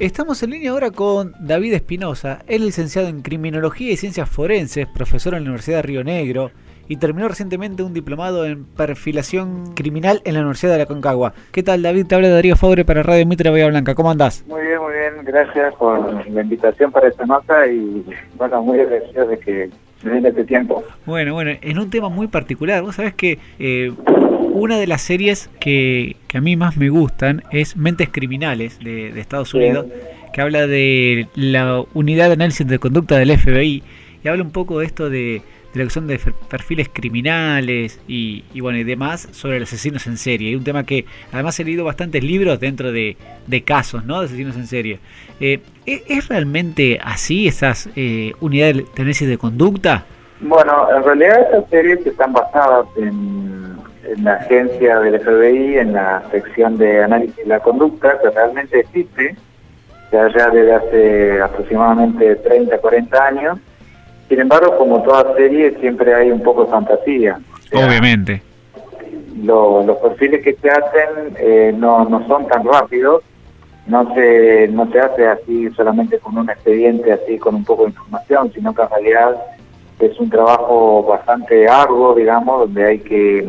Estamos 0.00 0.42
en 0.42 0.52
línea 0.52 0.70
ahora 0.70 0.90
con 0.90 1.34
David 1.40 1.74
Espinosa, 1.74 2.38
es 2.46 2.58
licenciado 2.58 3.08
en 3.08 3.20
Criminología 3.20 3.92
y 3.92 3.98
Ciencias 3.98 4.30
Forenses, 4.30 4.86
profesor 4.86 5.34
en 5.34 5.40
la 5.44 5.50
Universidad 5.50 5.76
de 5.76 5.82
Río 5.82 6.02
Negro 6.02 6.52
y 6.88 6.96
terminó 6.96 7.28
recientemente 7.28 7.82
un 7.82 7.92
diplomado 7.92 8.46
en 8.46 8.64
perfilación 8.64 9.74
criminal 9.74 10.22
en 10.24 10.32
la 10.32 10.40
Universidad 10.40 10.72
de 10.72 10.78
la 10.78 10.86
Concagua. 10.86 11.34
¿Qué 11.52 11.62
tal 11.62 11.82
David? 11.82 12.06
Te 12.06 12.14
habla 12.14 12.30
Darío 12.30 12.56
Fabre 12.56 12.86
para 12.86 13.02
Radio 13.02 13.26
Mitre 13.26 13.50
Bahía 13.50 13.66
Blanca, 13.66 13.94
¿cómo 13.94 14.10
andás? 14.10 14.42
Muy 14.48 14.62
bien, 14.62 14.80
muy 14.80 14.94
bien, 14.94 15.22
gracias 15.22 15.74
por 15.74 16.26
la 16.30 16.40
invitación 16.40 16.90
para 16.90 17.08
esta 17.08 17.26
nota 17.26 17.66
y 17.66 18.02
bueno, 18.38 18.62
muy 18.62 18.80
agradecido 18.80 19.26
de 19.26 19.38
que 19.38 19.70
me 20.02 20.12
den 20.12 20.24
este 20.24 20.44
tiempo. 20.44 20.82
Bueno, 21.04 21.34
bueno, 21.34 21.50
en 21.60 21.78
un 21.78 21.90
tema 21.90 22.08
muy 22.08 22.26
particular, 22.26 22.80
vos 22.80 22.96
sabés 22.96 23.12
que 23.12 23.38
eh, 23.58 23.92
una 24.40 24.78
de 24.78 24.86
las 24.86 25.02
series 25.02 25.50
que, 25.60 26.16
que, 26.28 26.38
a 26.38 26.40
mí 26.40 26.56
más 26.56 26.76
me 26.76 26.88
gustan 26.88 27.42
es 27.50 27.76
Mentes 27.76 28.08
Criminales 28.10 28.78
de, 28.78 29.12
de 29.12 29.20
Estados 29.20 29.54
Unidos, 29.54 29.86
que 30.32 30.40
habla 30.40 30.66
de 30.66 31.28
la 31.34 31.82
unidad 31.94 32.26
de 32.26 32.34
análisis 32.34 32.66
de 32.66 32.78
conducta 32.78 33.18
del 33.18 33.36
FBI 33.36 33.82
y 34.22 34.28
habla 34.28 34.42
un 34.42 34.50
poco 34.50 34.80
de 34.80 34.86
esto 34.86 35.08
de, 35.08 35.42
de 35.72 35.78
la 35.78 35.84
cuestión 35.84 36.06
de 36.06 36.18
perfiles 36.48 36.88
criminales 36.92 38.00
y, 38.08 38.44
y, 38.52 38.60
bueno 38.60 38.78
y 38.78 38.84
demás 38.84 39.28
sobre 39.32 39.60
los 39.60 39.72
asesinos 39.72 40.06
en 40.06 40.16
serie. 40.16 40.50
Y 40.50 40.56
un 40.56 40.64
tema 40.64 40.84
que 40.84 41.04
además 41.32 41.58
he 41.60 41.64
leído 41.64 41.84
bastantes 41.84 42.22
libros 42.24 42.58
dentro 42.58 42.92
de, 42.92 43.16
de 43.46 43.62
casos 43.62 44.04
¿no? 44.04 44.20
de 44.20 44.26
asesinos 44.26 44.56
en 44.56 44.66
serie. 44.66 44.98
Eh, 45.40 45.60
¿es, 45.86 46.02
¿es, 46.08 46.28
realmente 46.28 46.98
así 47.02 47.46
esas 47.46 47.88
eh, 47.96 48.32
unidades 48.40 48.76
de 48.76 48.82
análisis 48.96 49.28
de 49.28 49.38
conducta? 49.38 50.04
Bueno, 50.40 50.88
en 50.96 51.04
realidad 51.04 51.40
estas 51.42 51.70
series 51.70 52.06
están 52.06 52.32
basadas 52.32 52.86
en, 52.96 53.69
en, 54.10 54.24
la 54.24 54.34
agencia 54.34 55.00
del 55.00 55.20
FBI, 55.20 55.78
en 55.78 55.92
la 55.92 56.22
sección 56.30 56.76
de 56.78 57.02
análisis 57.02 57.36
de 57.36 57.46
la 57.46 57.60
conducta, 57.60 58.18
que 58.20 58.30
realmente 58.30 58.80
existe, 58.80 59.36
ya, 60.12 60.26
desde 60.26 60.74
hace 60.74 61.42
aproximadamente 61.42 62.36
30, 62.36 62.78
40 62.78 63.26
años. 63.26 63.58
Sin 64.28 64.40
embargo, 64.40 64.76
como 64.76 65.02
toda 65.02 65.34
serie, 65.36 65.76
siempre 65.80 66.14
hay 66.14 66.30
un 66.30 66.42
poco 66.42 66.64
de 66.64 66.70
fantasía. 66.70 67.38
O 67.52 67.68
sea, 67.68 67.86
Obviamente. 67.86 68.42
Lo, 69.42 69.84
los 69.84 69.96
perfiles 69.98 70.42
que 70.42 70.54
se 70.54 70.70
hacen 70.70 71.34
eh, 71.38 71.72
no, 71.74 72.04
no 72.04 72.26
son 72.26 72.46
tan 72.46 72.64
rápidos, 72.64 73.22
no 73.86 74.14
se, 74.14 74.68
no 74.68 74.90
se 74.92 75.00
hace 75.00 75.26
así 75.26 75.70
solamente 75.70 76.18
con 76.18 76.36
un 76.36 76.50
expediente, 76.50 77.12
así 77.12 77.38
con 77.38 77.54
un 77.54 77.64
poco 77.64 77.84
de 77.84 77.90
información, 77.90 78.52
sino 78.52 78.74
que 78.74 78.82
en 78.82 78.90
realidad 78.90 79.36
es 79.98 80.18
un 80.18 80.30
trabajo 80.30 81.04
bastante 81.04 81.68
arduo, 81.68 82.14
digamos, 82.14 82.60
donde 82.60 82.84
hay 82.84 82.98
que 83.00 83.46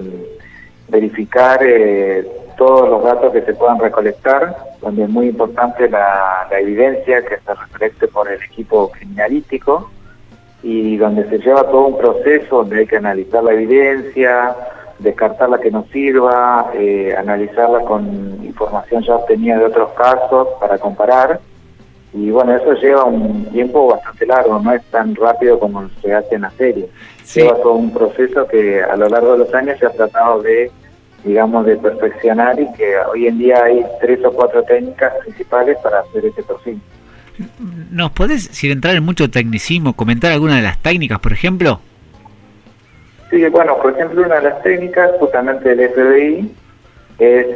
verificar 0.92 1.60
eh, 1.64 2.28
todos 2.58 2.90
los 2.90 3.04
datos 3.04 3.32
que 3.32 3.42
se 3.42 3.54
puedan 3.54 3.80
recolectar, 3.80 4.56
donde 4.82 5.04
es 5.04 5.10
muy 5.10 5.30
importante 5.30 5.90
la, 5.90 6.48
la 6.52 6.60
evidencia 6.60 7.24
que 7.24 7.38
se 7.38 7.54
recolecte 7.54 8.08
por 8.08 8.30
el 8.30 8.42
equipo 8.44 8.92
criminalístico 8.92 9.90
y 10.62 10.98
donde 10.98 11.28
se 11.30 11.40
lleva 11.40 11.64
todo 11.64 11.88
un 11.88 11.98
proceso 11.98 12.58
donde 12.58 12.80
hay 12.80 12.88
que 12.88 12.98
analizar 12.98 13.44
la 13.44 13.54
evidencia, 13.54 14.56
descartar 15.00 15.50
la 15.50 15.58
que 15.58 15.72
no 15.72 15.86
sirva, 15.92 16.72
eh, 16.76 17.16
analizarla 17.18 17.80
con 17.80 18.40
información 18.44 19.02
ya 19.02 19.16
obtenida 19.16 19.58
de 19.58 19.66
otros 19.66 19.92
casos 19.94 20.50
para 20.60 20.78
comparar 20.78 21.40
y 22.14 22.30
bueno, 22.30 22.56
eso 22.56 22.74
lleva 22.74 23.06
un 23.06 23.46
tiempo 23.46 23.88
bastante 23.88 24.26
largo, 24.26 24.60
no 24.60 24.74
es 24.74 24.84
tan 24.86 25.16
rápido 25.16 25.58
como 25.58 25.90
se 26.02 26.14
hace 26.14 26.36
en 26.36 26.42
la 26.42 26.52
serie. 26.52 26.90
Sí. 27.24 27.40
Lleva 27.42 27.56
todo 27.58 27.74
un 27.74 27.94
proceso 27.94 28.46
que 28.48 28.84
a 28.84 28.96
lo 28.98 29.08
largo 29.08 29.34
de 29.34 29.38
los 29.40 29.54
años 29.54 29.80
se 29.80 29.86
ha 29.86 29.92
tratado 29.92 30.42
de, 30.42 30.70
digamos, 31.24 31.66
de 31.66 31.78
perfeccionar 31.78 32.60
y 32.60 32.72
que 32.74 32.96
hoy 33.12 33.28
en 33.28 33.38
día 33.38 33.64
hay 33.64 33.86
tres 34.00 34.24
o 34.26 34.32
cuatro 34.32 34.64
técnicas 34.64 35.14
principales 35.24 35.78
para 35.84 36.00
hacer 36.00 36.26
ese 36.26 36.44
perfil. 36.44 36.82
¿Nos 37.92 38.12
podés, 38.12 38.44
sin 38.46 38.72
entrar 38.72 38.96
en 38.96 39.04
mucho 39.04 39.30
tecnicismo, 39.30 39.94
comentar 39.94 40.32
alguna 40.32 40.58
de 40.58 40.62
las 40.62 40.82
técnicas, 40.82 41.20
por 41.20 41.34
ejemplo? 41.34 41.80
Sí, 43.30 43.44
bueno, 43.48 43.78
por 43.82 43.94
ejemplo, 43.94 44.24
una 44.24 44.36
de 44.36 44.50
las 44.50 44.62
técnicas 44.62 45.12
justamente 45.20 45.74
del 45.74 45.90
FBI 45.90 46.52
es 47.20 47.48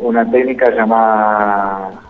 una 0.00 0.30
técnica 0.30 0.70
llamada 0.70 2.00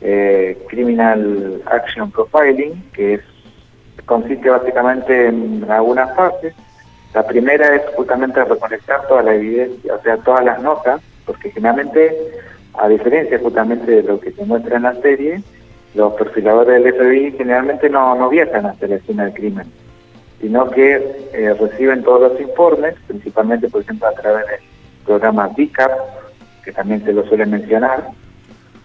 eh, 0.00 0.58
Criminal 0.68 1.62
Action 1.66 2.10
Profiling, 2.10 2.90
que 2.92 3.14
es, 3.14 3.20
consiste 4.04 4.48
básicamente 4.48 5.28
en 5.28 5.66
algunas 5.68 6.14
fases. 6.14 6.54
La 7.14 7.26
primera 7.26 7.74
es 7.76 7.82
justamente 7.94 8.42
recolectar 8.44 9.06
toda 9.06 9.22
la 9.22 9.34
evidencia, 9.34 9.94
o 9.94 10.02
sea, 10.02 10.16
todas 10.18 10.44
las 10.44 10.62
notas, 10.62 11.00
porque 11.26 11.50
generalmente, 11.50 12.16
a 12.74 12.88
diferencia 12.88 13.38
justamente 13.38 13.90
de 13.90 14.02
lo 14.02 14.18
que 14.18 14.32
se 14.32 14.44
muestra 14.44 14.76
en 14.76 14.82
la 14.84 14.94
serie, 14.94 15.42
los 15.94 16.14
perfiladores 16.14 16.82
del 16.82 16.94
FBI 16.94 17.32
generalmente 17.32 17.90
no, 17.90 18.14
no 18.14 18.30
viajan 18.30 18.64
hasta 18.64 18.86
la 18.86 18.96
escena 18.96 19.24
del 19.24 19.34
crimen, 19.34 19.66
sino 20.40 20.70
que 20.70 20.94
eh, 21.32 21.54
reciben 21.54 22.02
todos 22.02 22.32
los 22.32 22.40
informes, 22.40 22.94
principalmente, 23.06 23.68
por 23.68 23.82
ejemplo, 23.82 24.08
a 24.08 24.12
través 24.12 24.46
del 24.46 24.60
programa 25.04 25.48
DICAP, 25.48 25.90
que 26.64 26.72
también 26.72 27.04
se 27.04 27.12
lo 27.12 27.26
suele 27.26 27.44
mencionar, 27.44 28.08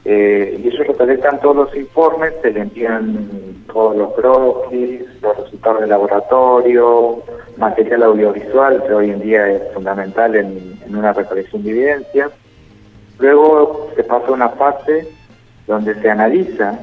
eh, 0.09 0.57
y 0.63 0.69
ellos 0.69 0.87
recolectan 0.87 1.37
todos 1.41 1.55
los 1.57 1.75
informes, 1.75 2.33
se 2.41 2.51
le 2.51 2.61
envían 2.61 3.65
todos 3.67 3.97
los 3.97 4.13
croquis, 4.13 5.01
los 5.21 5.35
resultados 5.35 5.81
de 5.81 5.87
laboratorio, 5.87 7.21
material 7.57 8.03
audiovisual, 8.03 8.81
que 8.87 8.93
hoy 8.93 9.09
en 9.09 9.19
día 9.19 9.49
es 9.49 9.61
fundamental 9.73 10.33
en, 10.37 10.79
una 10.87 11.11
recolección 11.11 11.61
de 11.61 11.71
evidencia. 11.71 12.29
Luego 13.19 13.89
se 13.97 14.03
pasa 14.05 14.27
a 14.27 14.31
una 14.31 14.47
fase 14.47 15.09
donde 15.67 15.93
se 15.95 16.09
analiza 16.09 16.79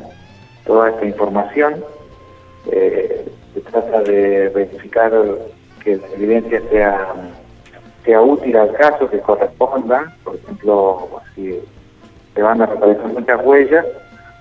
toda 0.66 0.90
esta 0.90 1.06
información, 1.06 1.82
eh, 2.70 3.24
se 3.54 3.60
trata 3.62 4.02
de 4.02 4.50
verificar 4.50 5.10
que 5.82 5.96
la 5.96 6.08
evidencia 6.08 6.60
sea, 6.70 7.14
sea 8.04 8.20
útil 8.20 8.54
al 8.54 8.74
caso, 8.74 9.08
que 9.08 9.20
corresponda, 9.20 10.14
por 10.24 10.36
ejemplo, 10.36 11.08
si 11.34 11.58
se 12.34 12.42
van 12.42 12.60
a 12.62 12.66
recolectar 12.66 13.12
muchas 13.12 13.44
huellas, 13.44 13.86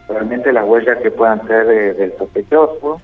realmente 0.07 0.51
las 0.51 0.65
huellas 0.65 0.97
que 0.99 1.11
puedan 1.11 1.45
ser 1.47 1.67
de, 1.67 1.93
del 1.93 2.17
sospechoso, 2.17 3.01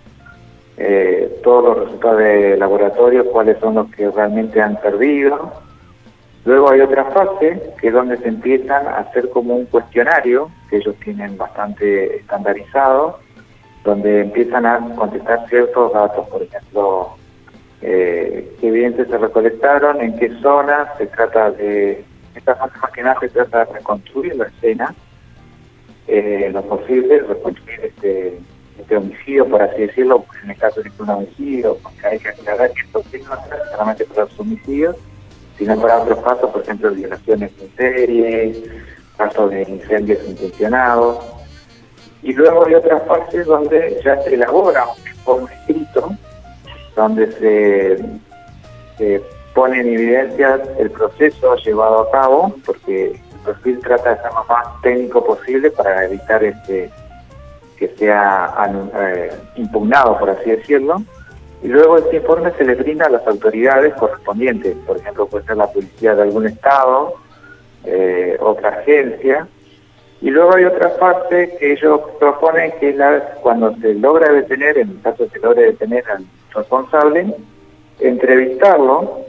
eh, 0.77 1.39
todos 1.43 1.63
los 1.63 1.85
resultados 1.85 2.19
de 2.19 2.57
laboratorio, 2.57 3.29
cuáles 3.31 3.59
son 3.59 3.75
los 3.75 3.91
que 3.91 4.09
realmente 4.09 4.61
han 4.61 4.81
servido. 4.81 5.51
Luego 6.45 6.71
hay 6.71 6.81
otra 6.81 7.05
fase, 7.05 7.61
que 7.79 7.87
es 7.89 7.93
donde 7.93 8.17
se 8.17 8.29
empiezan 8.29 8.87
a 8.87 8.99
hacer 8.99 9.29
como 9.29 9.55
un 9.55 9.65
cuestionario, 9.65 10.49
que 10.69 10.77
ellos 10.77 10.95
tienen 11.03 11.37
bastante 11.37 12.17
estandarizado, 12.17 13.19
donde 13.83 14.21
empiezan 14.21 14.65
a 14.65 14.79
contestar 14.95 15.47
ciertos 15.49 15.93
datos, 15.93 16.27
por 16.29 16.41
ejemplo, 16.41 17.09
eh, 17.81 18.49
qué 18.59 18.67
evidencias 18.69 19.09
se 19.09 19.17
recolectaron, 19.17 20.01
en 20.01 20.17
qué 20.17 20.29
zonas, 20.41 20.97
se 20.97 21.07
trata 21.07 21.51
de 21.51 22.05
esta 22.39 22.55
fase 22.55 22.77
más 22.79 22.91
que 22.91 23.03
nada 23.03 23.19
se 23.19 23.29
trata 23.29 23.65
de 23.65 23.73
reconstruir 23.73 24.35
la 24.35 24.47
escena, 24.47 24.95
eh, 26.07 26.49
lo 26.51 26.63
posible, 26.63 27.19
reconstruir 27.19 27.79
este, 27.81 28.39
este 28.79 28.97
homicidio, 28.97 29.47
por 29.47 29.61
así 29.61 29.81
decirlo, 29.81 30.25
en 30.43 30.51
el 30.51 30.57
caso 30.57 30.81
de 30.81 30.91
un 30.97 31.09
homicidio, 31.09 31.77
porque 31.83 32.07
hay 32.07 32.19
que 32.19 32.29
aclarar 32.29 32.71
que 32.71 32.81
esto 32.81 33.03
no 33.03 33.35
es 33.35 33.71
solamente 33.71 34.05
para 34.05 34.23
los 34.23 34.39
homicidios, 34.39 34.95
sino 35.57 35.79
para 35.79 36.01
otros 36.01 36.23
casos, 36.23 36.51
por 36.51 36.61
ejemplo, 36.61 36.91
violaciones 36.91 37.51
en 37.61 37.75
serie, 37.75 38.63
casos 39.17 39.51
de 39.51 39.63
incendios 39.63 40.19
intencionados. 40.27 41.23
Y 42.23 42.33
luego 42.33 42.65
hay 42.65 42.73
otras 42.73 43.03
fases 43.05 43.45
donde 43.45 43.99
ya 44.03 44.21
se 44.23 44.33
elabora 44.33 44.85
un 44.87 45.07
informe 45.07 45.53
escrito, 45.53 46.15
donde 46.95 47.31
se 47.33 48.19
pone 49.59 49.81
en 49.81 49.89
evidencia 49.89 50.57
el 50.77 50.89
proceso 50.89 51.57
llevado 51.57 51.99
a 51.99 52.11
cabo, 52.11 52.55
porque 52.65 53.07
el 53.11 53.39
perfil 53.45 53.79
trata 53.79 54.11
de 54.11 54.21
ser 54.21 54.31
lo 54.31 54.45
más 54.45 54.81
técnico 54.81 55.25
posible 55.25 55.69
para 55.71 56.05
evitar 56.05 56.41
este 56.45 56.89
que 57.77 57.89
sea 57.97 58.53
eh, 59.01 59.33
impugnado, 59.57 60.17
por 60.17 60.29
así 60.29 60.49
decirlo. 60.49 61.01
Y 61.61 61.67
luego 61.67 61.97
este 61.97 62.17
informe 62.17 62.53
se 62.57 62.63
le 62.63 62.75
brinda 62.75 63.07
a 63.07 63.09
las 63.09 63.27
autoridades 63.27 63.93
correspondientes, 63.95 64.77
por 64.87 64.95
ejemplo, 64.95 65.27
puede 65.27 65.45
ser 65.45 65.57
la 65.57 65.67
policía 65.67 66.15
de 66.15 66.21
algún 66.21 66.47
estado, 66.47 67.15
eh, 67.83 68.37
otra 68.39 68.69
agencia. 68.69 69.45
Y 70.21 70.29
luego 70.29 70.55
hay 70.55 70.63
otra 70.63 70.95
parte 70.95 71.57
que 71.59 71.73
ellos 71.73 71.99
proponen 72.17 72.71
que 72.79 72.91
es 72.91 72.95
la, 72.95 73.19
cuando 73.41 73.75
se 73.81 73.93
logra 73.93 74.31
detener, 74.31 74.77
en 74.77 74.91
el 74.91 75.01
caso 75.01 75.23
de 75.23 75.31
se 75.31 75.39
logre 75.39 75.63
detener 75.63 76.05
al 76.09 76.23
responsable, 76.53 77.35
entrevistarlo 77.99 79.28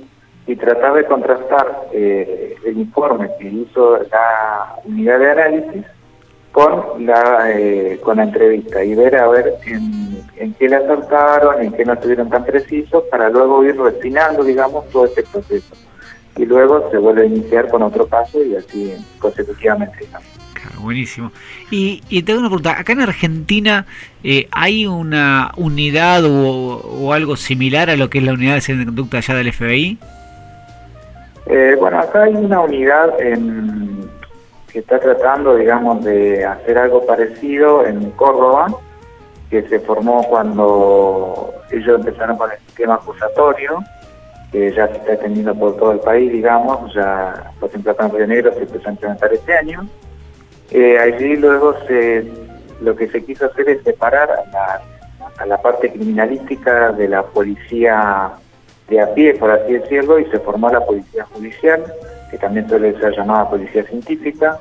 y 0.51 0.57
tratar 0.57 0.95
de 0.95 1.05
contrastar 1.05 1.87
eh, 1.93 2.57
el 2.65 2.79
informe 2.79 3.31
que 3.39 3.47
hizo 3.47 3.99
la 4.11 4.75
unidad 4.85 5.21
de 5.21 5.31
análisis 5.31 5.85
con 6.51 7.07
la 7.07 7.53
eh, 7.55 8.01
con 8.03 8.17
la 8.17 8.25
entrevista 8.25 8.83
y 8.83 8.97
ver 8.97 9.15
a 9.15 9.29
ver 9.29 9.55
en, 9.65 10.55
qué 10.55 10.69
le 10.69 10.75
acertaron, 10.75 11.63
en 11.63 11.73
qué 11.73 11.85
no 11.85 11.93
estuvieron 11.93 12.29
tan 12.29 12.45
precisos, 12.45 13.05
para 13.13 13.31
luego 13.31 13.65
ir 13.65 13.81
refinando, 13.81 14.43
digamos, 14.43 14.89
todo 14.91 15.05
este 15.05 15.23
proceso. 15.23 15.73
Y 16.37 16.45
luego 16.47 16.91
se 16.91 16.99
vuelve 16.99 17.23
a 17.23 17.27
iniciar 17.27 17.69
con 17.69 17.83
otro 17.83 18.09
paso 18.09 18.43
y 18.43 18.57
así 18.57 18.93
consecutivamente. 19.21 20.09
Buenísimo. 20.81 21.31
Y, 21.71 22.03
y 22.09 22.23
tengo 22.23 22.41
una 22.41 22.49
pregunta, 22.49 22.79
acá 22.79 22.93
en 22.93 23.01
Argentina 23.03 23.87
eh, 24.25 24.49
hay 24.51 24.87
una 24.87 25.53
unidad 25.57 26.25
o, 26.25 27.13
algo 27.13 27.37
similar 27.37 27.91
a 27.91 27.97
lo 27.97 28.11
que 28.11 28.19
es 28.19 28.25
la 28.25 28.33
unidad 28.33 28.63
de 28.63 28.85
conducta 28.85 29.19
allá 29.19 29.35
del 29.35 29.53
FBI? 29.53 29.99
Eh, 31.47 31.77
bueno, 31.79 31.99
acá 31.99 32.25
hay 32.25 32.35
una 32.35 32.61
unidad 32.61 33.21
en, 33.21 34.09
que 34.73 34.81
está 34.81 34.99
tratando, 34.99 35.57
digamos, 35.57 36.05
de 36.05 36.45
hacer 36.45 36.79
algo 36.79 37.05
parecido 37.05 37.85
en 37.85 38.11
Córdoba, 38.13 38.69
que 39.49 39.63
se 39.69 39.81
formó 39.81 40.23
cuando 40.25 41.53
ellos 41.71 41.99
empezaron 41.99 42.37
con 42.37 42.53
el 42.53 42.59
sistema 42.59 42.95
acusatorio, 42.95 43.81
que 44.53 44.73
ya 44.73 44.87
se 44.89 44.99
está 44.99 45.15
extendiendo 45.15 45.55
por 45.55 45.77
todo 45.77 45.93
el 45.93 46.01
país, 46.01 46.33
digamos, 46.33 46.93
ya 46.95 47.53
por 47.59 47.69
ejemplo 47.69 47.93
acá 47.93 48.07
en 48.07 48.15
Río 48.15 48.27
Negro 48.27 48.53
se 48.53 48.61
empezó 48.61 48.89
a 48.89 48.93
implementar 48.93 49.33
este 49.33 49.55
año. 49.55 49.89
Eh, 50.71 50.99
allí 50.99 51.37
luego 51.37 51.75
se, 51.87 52.31
lo 52.81 52.95
que 52.95 53.09
se 53.09 53.25
quiso 53.25 53.47
hacer 53.47 53.69
es 53.69 53.83
separar 53.83 54.31
a 54.31 54.51
la, 54.51 54.81
a 55.39 55.47
la 55.47 55.61
parte 55.61 55.91
criminalística 55.91 56.93
de 56.93 57.09
la 57.09 57.23
policía 57.25 58.33
de 58.91 59.01
a 59.01 59.15
pie, 59.15 59.35
por 59.35 59.51
así 59.51 59.73
decirlo, 59.73 60.19
y 60.19 60.27
se 60.27 60.41
formó 60.41 60.69
la 60.69 60.85
policía 60.85 61.25
judicial, 61.33 61.83
que 62.31 62.37
también 62.39 62.69
suele 62.69 62.99
ser 62.99 63.17
llamada 63.17 63.49
policía 63.49 63.85
científica, 63.85 64.59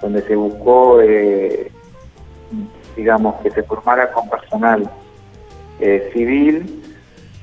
donde 0.00 0.22
se 0.22 0.36
buscó, 0.36 1.00
eh, 1.00 1.72
digamos, 2.94 3.40
que 3.42 3.50
se 3.50 3.62
formara 3.62 4.12
con 4.12 4.28
personal 4.28 4.88
eh, 5.80 6.10
civil 6.12 6.80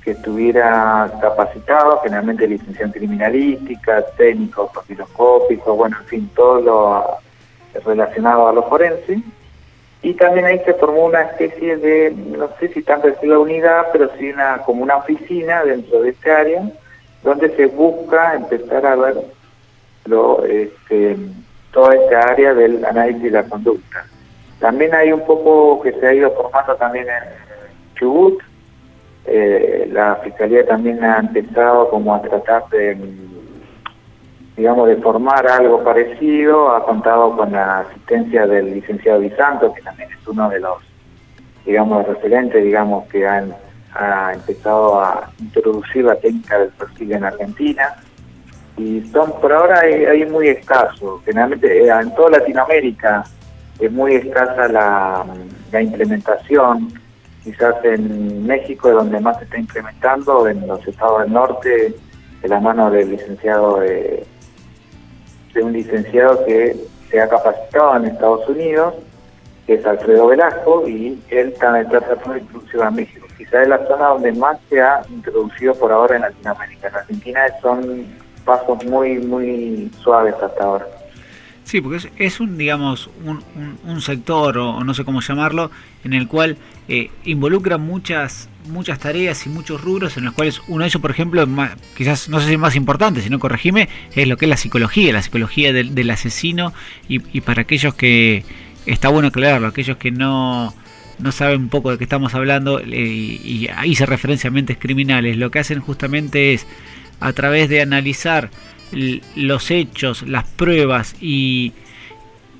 que 0.03 0.11
estuviera 0.11 1.11
capacitado, 1.19 1.99
generalmente 2.01 2.47
licenciado 2.47 2.85
en 2.85 2.91
criminalística, 2.93 4.05
técnico, 4.15 4.71
papiloscópico, 4.73 5.75
bueno, 5.75 5.97
en 5.99 6.05
fin, 6.05 6.29
todo 6.35 6.61
lo 6.61 7.17
relacionado 7.85 8.47
a 8.47 8.53
lo 8.53 8.63
forense 8.63 9.21
y 10.01 10.13
también 10.13 10.45
ahí 10.45 10.59
se 10.65 10.73
formó 10.75 11.05
una 11.05 11.23
especie 11.23 11.77
de, 11.77 12.11
no 12.11 12.49
sé 12.59 12.69
si 12.69 12.81
tanto 12.83 13.09
es 13.09 13.21
la 13.21 13.39
unidad, 13.39 13.87
pero 13.91 14.09
sí 14.17 14.29
una, 14.31 14.59
como 14.59 14.83
una 14.83 14.97
oficina 14.97 15.63
dentro 15.63 16.01
de 16.01 16.11
este 16.11 16.31
área, 16.31 16.69
donde 17.23 17.53
se 17.55 17.65
busca 17.65 18.35
empezar 18.35 18.85
a 18.85 18.95
ver 18.95 19.15
lo, 20.05 20.45
este, 20.45 21.17
toda 21.73 21.95
esta 21.95 22.19
área 22.31 22.53
del 22.53 22.83
análisis 22.85 23.23
de 23.23 23.31
la 23.31 23.43
conducta. 23.43 24.05
También 24.59 24.95
hay 24.95 25.11
un 25.11 25.25
poco 25.25 25.81
que 25.81 25.91
se 25.93 26.07
ha 26.07 26.13
ido 26.13 26.31
formando 26.31 26.75
también 26.75 27.07
en 27.07 27.95
Chubut, 27.95 28.41
eh, 29.25 29.87
la 29.91 30.15
Fiscalía 30.23 30.65
también 30.65 31.03
ha 31.03 31.19
empezado 31.19 31.89
como 31.89 32.15
a 32.15 32.21
tratar 32.21 32.67
de 32.69 32.97
digamos, 34.59 34.89
de 34.89 34.97
formar 34.97 35.47
algo 35.47 35.81
parecido, 35.85 36.75
ha 36.75 36.83
contado 36.83 37.37
con 37.37 37.53
la 37.53 37.79
asistencia 37.79 38.45
del 38.45 38.73
licenciado 38.73 39.21
Bisanto, 39.21 39.73
que 39.73 39.81
también 39.81 40.09
es 40.11 40.27
uno 40.27 40.49
de 40.49 40.59
los, 40.59 40.79
digamos, 41.65 42.05
referentes, 42.05 42.61
digamos, 42.61 43.07
que 43.07 43.25
han 43.25 43.55
ha 43.95 44.33
empezado 44.33 45.01
a 45.01 45.31
introducir 45.39 46.03
la 46.03 46.15
técnica 46.15 46.59
del 46.59 46.69
perfil 46.69 47.13
en 47.13 47.23
Argentina. 47.23 47.95
Y 48.77 49.01
son, 49.11 49.31
por 49.39 49.51
ahora 49.51 49.79
hay, 49.79 50.25
muy 50.25 50.49
escaso, 50.49 51.21
generalmente 51.25 51.85
eh, 51.85 51.89
en 51.89 52.13
toda 52.13 52.37
Latinoamérica 52.39 53.23
es 53.79 53.91
muy 53.91 54.15
escasa 54.15 54.67
la, 54.67 55.25
la 55.71 55.81
implementación, 55.81 56.93
quizás 57.43 57.75
en 57.83 58.45
México 58.45 58.89
es 58.89 58.95
donde 58.95 59.21
más 59.21 59.37
se 59.37 59.45
está 59.45 59.57
implementando, 59.57 60.47
en 60.47 60.67
los 60.67 60.85
estados 60.85 61.21
del 61.21 61.31
norte, 61.31 61.95
de 62.41 62.47
la 62.47 62.59
mano 62.59 62.91
del 62.91 63.11
licenciado 63.11 63.81
eh, 63.81 64.25
de 65.53 65.63
un 65.63 65.73
licenciado 65.73 66.45
que 66.45 66.75
se 67.09 67.19
ha 67.19 67.27
capacitado 67.27 67.95
en 67.97 68.05
Estados 68.05 68.47
Unidos, 68.47 68.93
que 69.65 69.75
es 69.75 69.85
Alfredo 69.85 70.27
Velasco, 70.27 70.87
y 70.87 71.21
él 71.29 71.53
también 71.59 71.89
tratando 71.89 72.33
de 72.33 72.39
introducción 72.39 72.83
a 72.83 72.91
México. 72.91 73.27
Quizás 73.37 73.63
es 73.63 73.67
la 73.67 73.85
zona 73.87 74.07
donde 74.07 74.31
más 74.33 74.57
se 74.69 74.81
ha 74.81 75.01
introducido 75.09 75.73
por 75.75 75.91
ahora 75.91 76.15
en 76.15 76.21
Latinoamérica. 76.23 76.87
En 76.87 76.95
Argentina 76.95 77.41
son 77.61 78.05
pasos 78.45 78.83
muy, 78.85 79.19
muy 79.19 79.91
suaves 80.01 80.35
hasta 80.41 80.63
ahora. 80.63 80.85
Sí, 81.69 81.81
porque 81.81 82.09
es, 82.17 82.39
un, 82.39 82.57
digamos, 82.57 83.11
un, 83.23 83.43
un, 83.83 84.01
sector, 84.01 84.57
o, 84.57 84.83
no 84.83 84.95
sé 84.95 85.05
cómo 85.05 85.21
llamarlo, 85.21 85.69
en 86.03 86.13
el 86.13 86.27
cual 86.27 86.57
eh, 86.87 87.11
involucra 87.25 87.77
muchas 87.77 88.49
muchas 88.69 88.97
tareas 88.97 89.45
y 89.45 89.49
muchos 89.49 89.79
rubros 89.79 90.17
en 90.17 90.25
los 90.25 90.33
cuales 90.33 90.61
uno 90.67 90.79
de 90.83 90.87
ellos, 90.87 90.99
por 90.99 91.11
ejemplo, 91.11 91.47
quizás 91.95 92.27
no 92.27 92.39
sé 92.39 92.47
si 92.47 92.53
es 92.53 92.59
más 92.59 92.75
importante, 92.75 93.21
sino 93.21 93.37
corregime, 93.37 93.87
es 94.15 94.27
lo 94.27 94.35
que 94.35 94.45
es 94.45 94.49
la 94.49 94.57
psicología, 94.57 95.13
la 95.13 95.21
psicología 95.21 95.71
del, 95.71 96.09
asesino 96.09 96.73
y, 97.07 97.19
para 97.41 97.61
aquellos 97.61 97.93
que, 97.93 98.43
está 98.87 99.09
bueno 99.09 99.27
aclararlo, 99.27 99.67
aquellos 99.67 99.97
que 99.97 100.09
no, 100.09 100.73
no 101.19 101.31
saben 101.31 101.61
un 101.61 101.69
poco 101.69 101.91
de 101.91 101.99
qué 101.99 102.05
estamos 102.05 102.33
hablando 102.33 102.81
y, 102.81 103.41
y 103.43 103.69
ahí 103.75 103.93
se 103.93 104.07
referencia 104.07 104.47
a 104.47 104.51
mentes 104.51 104.79
criminales, 104.79 105.37
lo 105.37 105.51
que 105.51 105.59
hacen 105.59 105.81
justamente 105.81 106.51
es 106.55 106.65
a 107.19 107.31
través 107.33 107.69
de 107.69 107.83
analizar 107.83 108.49
los 108.91 109.71
hechos, 109.71 110.23
las 110.23 110.45
pruebas 110.45 111.15
y, 111.21 111.73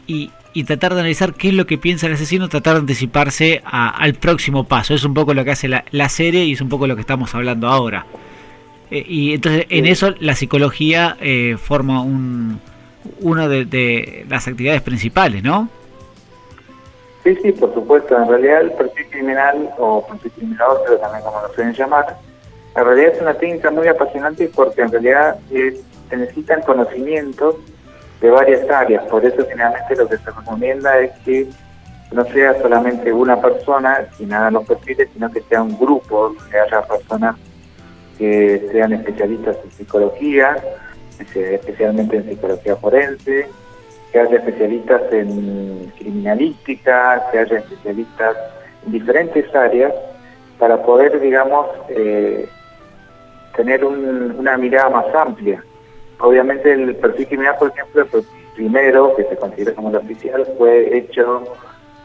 y, 0.07 0.31
tratar 0.65 0.93
de 0.93 0.99
analizar 0.99 1.33
qué 1.33 1.49
es 1.49 1.53
lo 1.53 1.65
que 1.65 1.77
piensa 1.77 2.07
el 2.07 2.13
asesino, 2.13 2.49
tratar 2.49 2.73
de 2.73 2.79
anticiparse 2.81 3.61
al 3.63 4.13
próximo 4.15 4.65
paso. 4.65 4.93
Es 4.93 5.05
un 5.05 5.13
poco 5.13 5.33
lo 5.33 5.45
que 5.45 5.51
hace 5.51 5.67
la, 5.67 6.09
serie 6.09 6.43
y 6.43 6.53
es 6.53 6.61
un 6.61 6.69
poco 6.69 6.85
lo 6.85 6.95
que 6.95 7.01
estamos 7.01 7.33
hablando 7.33 7.67
ahora. 7.67 8.05
Eh, 8.91 9.05
y 9.07 9.33
entonces 9.33 9.67
en 9.69 9.85
eso 9.85 10.13
la 10.19 10.35
psicología 10.35 11.15
eh, 11.21 11.57
forma 11.57 12.01
un, 12.01 12.59
una 13.21 13.47
de, 13.47 14.25
las 14.29 14.47
actividades 14.47 14.81
principales, 14.81 15.43
¿no? 15.43 15.69
Sí, 17.23 17.35
sí, 17.41 17.51
por 17.51 17.73
supuesto. 17.73 18.17
En 18.17 18.27
realidad 18.27 18.61
el 18.61 18.71
perfil 18.71 19.05
criminal 19.09 19.69
o 19.77 20.05
perfil 20.07 20.31
criminal, 20.31 20.67
pero 20.85 20.97
también 20.97 21.23
como 21.23 21.41
lo 21.41 21.53
suelen 21.53 21.73
llamar, 21.73 22.17
en 22.75 22.85
realidad 22.85 23.13
es 23.13 23.21
una 23.21 23.33
técnica 23.33 23.71
muy 23.71 23.87
apasionante 23.87 24.49
porque 24.53 24.81
en 24.81 24.91
realidad 24.91 25.37
es 25.51 25.81
se 26.09 26.17
necesitan 26.17 26.61
conocimientos 26.61 27.55
de 28.21 28.29
varias 28.29 28.69
áreas, 28.69 29.03
por 29.05 29.25
eso 29.25 29.45
generalmente 29.47 29.95
lo 29.95 30.07
que 30.07 30.17
se 30.17 30.31
recomienda 30.31 30.99
es 30.99 31.11
que 31.19 31.47
no 32.11 32.25
sea 32.25 32.59
solamente 32.61 33.13
una 33.13 33.39
persona 33.39 34.07
quien 34.17 34.33
haga 34.33 34.51
los 34.51 34.65
perfiles, 34.65 35.09
sino 35.13 35.31
que 35.31 35.41
sea 35.41 35.61
un 35.61 35.77
grupo, 35.77 36.35
que 36.49 36.59
haya 36.59 36.81
personas 36.81 37.35
que 38.17 38.67
sean 38.71 38.93
especialistas 38.93 39.57
en 39.63 39.71
psicología, 39.71 40.57
especialmente 41.19 42.17
en 42.17 42.29
psicología 42.29 42.75
forense, 42.75 43.47
que 44.11 44.19
haya 44.19 44.37
especialistas 44.37 45.01
en 45.11 45.93
criminalística, 45.97 47.23
que 47.31 47.39
haya 47.39 47.59
especialistas 47.59 48.35
en 48.85 48.91
diferentes 48.91 49.55
áreas 49.55 49.93
para 50.57 50.81
poder, 50.81 51.21
digamos, 51.21 51.67
eh, 51.89 52.49
tener 53.55 53.85
una 53.85 54.57
mirada 54.57 54.89
más 54.89 55.05
amplia 55.15 55.63
Obviamente 56.19 56.71
el 56.71 56.95
perfil 56.97 57.27
criminal, 57.27 57.55
por 57.57 57.69
ejemplo, 57.69 58.01
el 58.01 58.25
primero, 58.55 59.15
que 59.15 59.23
se 59.23 59.37
considera 59.37 59.73
como 59.73 59.89
el 59.89 59.95
oficial, 59.95 60.45
fue 60.57 60.97
hecho 60.97 61.43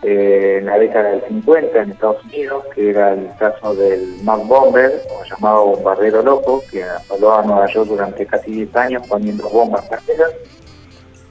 eh, 0.02 0.58
en 0.60 0.66
la 0.66 0.78
década 0.78 1.10
del 1.10 1.22
50 1.22 1.82
en 1.82 1.90
Estados 1.90 2.24
Unidos, 2.24 2.64
que 2.74 2.90
era 2.90 3.14
el 3.14 3.28
caso 3.38 3.74
del 3.74 4.22
Mark 4.22 4.42
Bomber, 4.46 5.02
o 5.10 5.24
llamado 5.24 5.66
bombardero 5.66 6.22
loco, 6.22 6.62
que 6.70 6.84
asoló 6.84 7.34
a 7.34 7.42
Nueva 7.42 7.66
York 7.66 7.88
durante 7.88 8.24
casi 8.24 8.52
10 8.52 8.76
años 8.76 9.06
poniendo 9.08 9.48
bombas 9.48 9.84
carteras. 9.88 10.30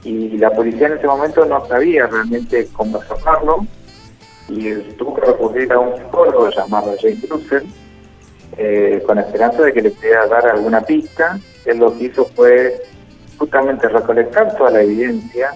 Y 0.02 0.36
la 0.36 0.50
policía 0.50 0.88
en 0.88 0.98
ese 0.98 1.06
momento 1.06 1.46
no 1.46 1.64
sabía 1.66 2.06
realmente 2.06 2.68
cómo 2.74 2.98
atraparlo, 2.98 3.66
y 4.48 4.74
tuvo 4.98 5.14
que 5.14 5.22
recurrir 5.22 5.72
a 5.72 5.78
un 5.78 5.96
psicólogo 5.96 6.50
llamado 6.50 6.94
James 7.00 7.26
Russell, 7.30 7.64
eh, 8.58 9.02
con 9.06 9.18
esperanza 9.18 9.62
de 9.62 9.72
que 9.72 9.80
le 9.80 9.90
pudiera 9.90 10.26
dar 10.26 10.46
alguna 10.48 10.82
pista 10.82 11.40
él 11.66 11.78
lo 11.78 11.96
que 11.96 12.04
hizo 12.04 12.24
fue 12.34 12.82
justamente 13.38 13.88
recolectar 13.88 14.56
toda 14.56 14.70
la 14.70 14.82
evidencia, 14.82 15.52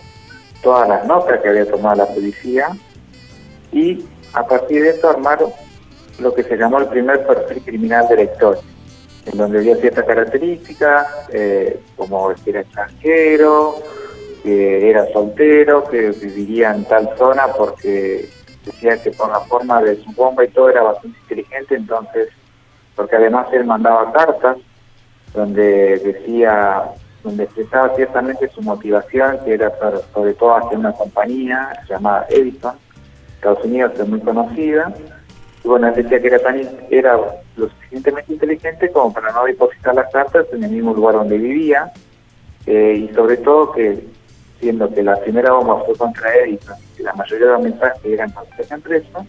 todas 0.63 0.89
las 0.89 1.07
notas 1.07 1.41
que 1.41 1.49
había 1.49 1.67
tomado 1.67 1.97
la 1.97 2.07
policía 2.07 2.69
y 3.73 4.05
a 4.33 4.47
partir 4.47 4.83
de 4.83 4.91
eso 4.91 5.09
armar 5.09 5.39
lo 6.19 6.35
que 6.35 6.43
se 6.43 6.57
llamó 6.57 6.79
el 6.79 6.87
primer 6.87 7.27
perfil 7.27 7.63
criminal 7.63 8.07
de 8.09 8.25
historia, 8.25 8.63
en 9.27 9.39
donde 9.39 9.59
había 9.59 9.77
ciertas 9.77 10.05
características, 10.05 11.07
eh, 11.33 11.81
como 11.97 12.35
que 12.35 12.51
era 12.51 12.61
extranjero, 12.61 13.77
que 14.43 14.91
era 14.91 15.07
soltero, 15.13 15.85
que 15.85 16.11
viviría 16.11 16.75
en 16.75 16.85
tal 16.85 17.11
zona 17.17 17.47
porque 17.49 18.29
decía 18.65 19.01
que 19.03 19.11
por 19.13 19.31
la 19.31 19.41
forma 19.41 19.81
de 19.83 19.97
su 20.03 20.11
bomba 20.13 20.45
y 20.45 20.49
todo 20.49 20.71
era 20.71 20.83
bastante 20.83 21.19
inteligente, 21.21 21.77
entonces, 21.77 22.29
porque 22.97 23.17
además 23.17 23.47
él 23.53 23.65
mandaba 23.65 24.13
cartas 24.13 24.57
donde 25.39 25.99
decía, 25.99 26.83
donde 27.23 27.45
expresaba 27.45 27.95
ciertamente 27.95 28.49
su 28.49 28.61
motivación, 28.61 29.39
que 29.45 29.55
era 29.55 29.73
sobre, 30.13 30.35
todo 30.35 30.57
hacia 30.57 30.77
una 30.77 30.93
compañía 30.93 31.71
llamada 31.89 32.27
Edison, 32.29 32.75
Estados 33.37 33.65
Unidos 33.65 33.93
es 33.99 34.09
muy 34.09 34.21
conocida, 34.21 34.93
y 35.65 35.69
bueno, 35.69 35.93
decía 35.93 36.21
que 36.21 36.27
era, 36.27 36.39
tan, 36.41 36.61
era 36.91 37.17
lo 37.57 37.69
suficientemente 37.69 38.33
inteligente 38.33 38.91
como 38.91 39.13
para 39.13 39.33
no 39.33 39.45
depositar 39.45 39.95
las 39.95 40.11
cartas 40.13 40.47
en 40.53 40.65
el 40.65 40.71
mismo 40.71 40.93
lugar 40.93 41.15
donde 41.15 41.39
vivía, 41.39 41.93
eh, 42.67 43.09
y 43.09 43.15
sobre 43.15 43.37
todo 43.37 43.73
que 43.73 44.05
siendo 44.61 44.93
que 44.93 45.05
la 45.05 45.17
primera 45.21 45.53
bomba 45.53 45.85
fue 45.85 45.95
contra 45.95 46.35
Edison 46.35 46.77
y 46.99 47.03
la 47.03 47.13
mayoría 47.13 47.47
de 47.47 47.53
los 47.53 47.63
mensajes 47.63 48.05
eran 48.05 48.31
contra 48.33 48.57
esa 48.59 48.75
empresa, 48.75 49.25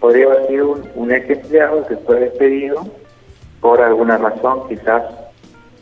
podría 0.00 0.26
haber 0.26 0.48
sido 0.48 0.78
un, 0.94 1.12
ex 1.12 1.28
empleado 1.28 1.86
que 1.86 1.96
fue 1.98 2.20
despedido 2.20 2.86
por 3.60 3.82
alguna 3.82 4.16
razón, 4.16 4.66
quizás 4.68 5.02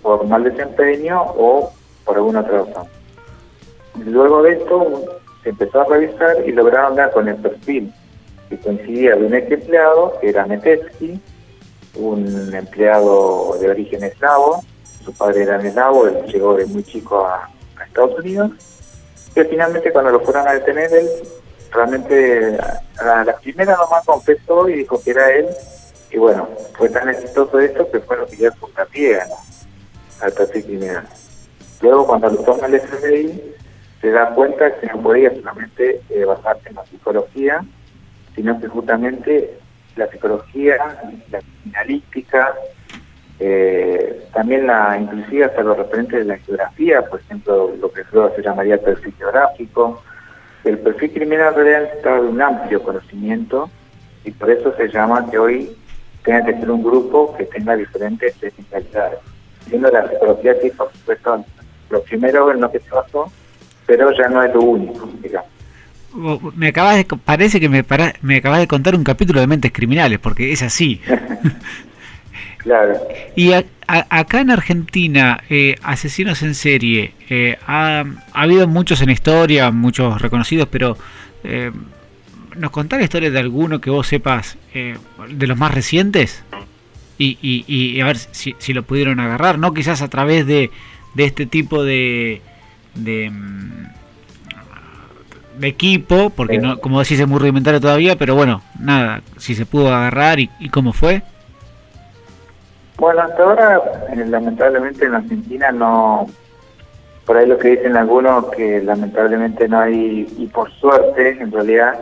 por 0.02 0.26
mal 0.26 0.44
desempeño 0.44 1.22
o 1.22 1.72
por 2.04 2.16
alguna 2.16 2.40
otra 2.40 2.64
razón. 2.64 2.88
Luego 4.04 4.42
de 4.42 4.52
esto 4.52 5.04
se 5.42 5.50
empezó 5.50 5.80
a 5.80 5.84
revisar 5.84 6.36
y 6.46 6.52
lograron 6.52 6.96
dar 6.96 7.10
con 7.12 7.28
el 7.28 7.36
perfil 7.36 7.92
que 8.48 8.58
coincidía 8.58 9.16
de 9.16 9.26
un 9.26 9.34
ex 9.34 9.50
empleado, 9.50 10.18
que 10.20 10.30
era 10.30 10.46
Metetsky, 10.46 11.20
un 11.94 12.54
empleado 12.54 13.56
de 13.60 13.70
origen 13.70 14.04
eslavo, 14.04 14.62
su 15.04 15.12
padre 15.14 15.42
era 15.42 15.56
eslavo, 15.56 16.06
él 16.06 16.24
llegó 16.26 16.54
de 16.54 16.66
muy 16.66 16.82
chico 16.84 17.24
a, 17.26 17.48
Estados 17.86 18.20
Unidos, 18.20 18.52
que 19.34 19.44
finalmente 19.46 19.90
cuando 19.90 20.12
lo 20.12 20.20
fueron 20.20 20.46
a 20.46 20.52
detener, 20.52 20.92
él 20.92 21.08
realmente 21.72 22.56
a 23.00 23.24
la 23.24 23.36
primera 23.38 23.74
nomás 23.76 24.04
confesó 24.04 24.68
y 24.68 24.74
dijo 24.74 25.02
que 25.02 25.10
era 25.10 25.28
él, 25.32 25.46
y 26.12 26.18
bueno, 26.18 26.48
fue 26.76 26.88
tan 26.88 27.08
exitoso 27.08 27.58
esto 27.58 27.90
que 27.90 27.98
fue 28.00 28.16
lo 28.16 28.26
que 28.26 28.36
dio 28.36 28.52
puntapié 28.52 29.22
al 29.22 29.28
perfil 30.20 30.64
criminal. 30.64 31.08
Luego 31.80 32.06
cuando 32.06 32.28
lo 32.28 32.36
toma 32.38 32.66
el 32.66 32.80
FBI, 32.80 33.54
se 34.00 34.10
da 34.10 34.34
cuenta 34.34 34.74
que 34.78 34.86
no 34.86 35.02
podía 35.02 35.34
solamente 35.34 36.00
eh, 36.10 36.24
basarse 36.24 36.68
en 36.68 36.74
la 36.76 36.84
psicología, 36.86 37.64
sino 38.34 38.60
que 38.60 38.68
justamente 38.68 39.58
la 39.96 40.06
psicología, 40.08 40.76
la 41.30 41.40
criminalística, 41.40 42.54
eh, 43.38 44.26
también 44.34 44.66
la 44.66 44.98
inclusive 44.98 45.44
hasta 45.44 45.62
los 45.62 45.76
referentes 45.76 46.20
de 46.20 46.24
la 46.26 46.38
geografía, 46.38 47.02
por 47.02 47.20
ejemplo, 47.20 47.74
lo 47.80 47.90
que 47.90 48.02
luego 48.12 48.34
se 48.36 48.42
llamaría 48.42 48.74
el 48.74 48.80
perfil 48.80 49.14
geográfico. 49.16 50.02
El 50.64 50.78
perfil 50.78 51.12
criminal 51.12 51.54
realidad 51.54 51.82
necesita 51.82 52.20
de 52.20 52.28
un 52.28 52.42
amplio 52.42 52.82
conocimiento 52.82 53.70
y 54.24 54.30
por 54.30 54.50
eso 54.50 54.74
se 54.76 54.88
llama 54.88 55.30
que 55.30 55.38
hoy 55.38 55.76
tenga 56.22 56.44
que 56.44 56.52
ser 56.52 56.70
un 56.70 56.82
grupo 56.82 57.34
que 57.36 57.44
tenga 57.46 57.76
diferentes 57.76 58.42
especialidades. 58.42 59.20
Siendo 59.68 59.90
la 59.90 60.08
psicología 60.08 60.58
que, 60.60 60.70
por 60.70 60.90
supuesto, 60.92 61.44
lo 61.90 62.02
primero 62.02 62.50
en 62.50 62.60
lo 62.60 62.70
que 62.70 62.80
se 62.80 62.90
basó, 62.90 63.30
pero 63.86 64.10
ya 64.12 64.28
no 64.28 64.42
es 64.42 64.54
lo 64.54 64.60
único, 64.60 65.08
digamos 65.22 65.50
me 66.14 66.68
acabas 66.68 66.96
de, 66.96 67.04
parece 67.04 67.60
que 67.60 67.68
me, 67.68 67.84
me 68.22 68.36
acabas 68.36 68.58
de 68.58 68.66
contar 68.66 68.94
un 68.94 69.04
capítulo 69.04 69.40
de 69.40 69.46
Mentes 69.46 69.72
Criminales, 69.72 70.18
porque 70.18 70.52
es 70.52 70.62
así. 70.62 71.00
claro. 72.58 72.94
Y 73.36 73.52
acá 73.86 74.40
en 74.40 74.50
Argentina, 74.50 75.42
eh, 75.48 75.76
asesinos 75.82 76.42
en 76.42 76.54
serie, 76.54 77.14
eh, 77.28 77.58
ha, 77.66 78.04
habido 78.32 78.66
muchos 78.66 79.00
en 79.00 79.06
la 79.06 79.12
historia, 79.12 79.70
muchos 79.70 80.20
reconocidos, 80.20 80.68
pero 80.70 80.96
eh, 81.44 81.70
¿nos 82.56 82.70
contás 82.70 82.98
la 82.98 83.04
historia 83.04 83.30
de 83.30 83.38
alguno 83.38 83.80
que 83.80 83.90
vos 83.90 84.06
sepas 84.06 84.58
de 84.72 85.46
los 85.46 85.56
más 85.56 85.72
recientes? 85.72 86.44
Y, 87.22 87.36
y, 87.68 88.00
a 88.00 88.06
ver 88.06 88.16
si, 88.16 88.54
si, 88.58 88.72
lo 88.72 88.82
pudieron 88.82 89.20
agarrar, 89.20 89.58
¿no? 89.58 89.74
Quizás 89.74 90.00
a 90.00 90.08
través 90.08 90.46
de, 90.46 90.70
de 91.14 91.24
este 91.24 91.44
tipo 91.44 91.84
de... 91.84 92.40
de 92.94 93.30
mm, 93.30 93.80
de 95.60 95.68
equipo, 95.68 96.30
porque 96.30 96.58
no, 96.58 96.78
como 96.80 97.00
decís 97.00 97.20
es 97.20 97.28
muy 97.28 97.38
rudimentario 97.38 97.80
todavía, 97.80 98.16
pero 98.16 98.34
bueno, 98.34 98.62
nada, 98.80 99.20
si 99.36 99.54
se 99.54 99.66
pudo 99.66 99.94
agarrar 99.94 100.40
y, 100.40 100.48
cómo 100.70 100.94
fue. 100.94 101.22
Bueno, 102.96 103.20
hasta 103.20 103.42
ahora 103.42 103.82
eh, 104.10 104.24
lamentablemente 104.26 105.04
en 105.04 105.14
Argentina 105.14 105.70
no, 105.70 106.26
por 107.26 107.36
ahí 107.36 107.46
lo 107.46 107.58
que 107.58 107.76
dicen 107.76 107.94
algunos 107.96 108.46
que 108.50 108.82
lamentablemente 108.82 109.68
no 109.68 109.80
hay, 109.80 110.26
y 110.38 110.46
por 110.46 110.70
suerte 110.72 111.36
en 111.40 111.52
realidad 111.52 111.94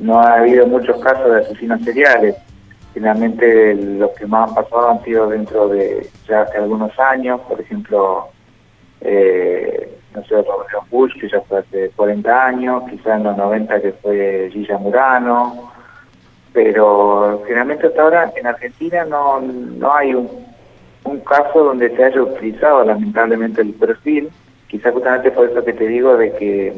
no 0.00 0.20
ha 0.20 0.38
habido 0.38 0.66
muchos 0.66 1.00
casos 1.00 1.30
de 1.30 1.40
asesinos 1.40 1.82
seriales. 1.82 2.34
Finalmente 2.94 3.74
los 3.74 4.12
que 4.12 4.24
más 4.24 4.48
han 4.48 4.54
pasado 4.54 4.90
han 4.90 5.04
sido 5.04 5.28
dentro 5.28 5.68
de 5.68 6.08
ya 6.28 6.42
hace 6.42 6.58
algunos 6.58 6.96
años, 6.98 7.40
por 7.40 7.60
ejemplo, 7.60 8.28
eh, 9.00 9.98
no 10.14 10.24
sé, 10.24 10.36
Robert 10.36 10.70
Bush, 10.90 11.12
que 11.20 11.28
ya 11.28 11.40
fue 11.40 11.58
hace 11.58 11.90
40 11.90 12.46
años, 12.46 12.84
quizás 12.88 13.18
en 13.18 13.24
los 13.24 13.36
90 13.36 13.82
que 13.82 13.92
fue 13.94 14.48
Gilla 14.52 14.78
Murano, 14.78 15.72
pero 16.52 17.42
generalmente 17.44 17.88
hasta 17.88 18.00
ahora 18.00 18.32
en 18.36 18.46
Argentina 18.46 19.04
no, 19.04 19.40
no 19.40 19.92
hay 19.92 20.14
un, 20.14 20.30
un 21.02 21.18
caso 21.20 21.64
donde 21.64 21.94
se 21.96 22.04
haya 22.04 22.22
utilizado 22.22 22.84
lamentablemente 22.84 23.60
el 23.60 23.74
perfil, 23.74 24.30
quizás 24.68 24.94
justamente 24.94 25.32
por 25.32 25.50
eso 25.50 25.64
que 25.64 25.72
te 25.72 25.88
digo 25.88 26.16
de 26.16 26.32
que 26.36 26.74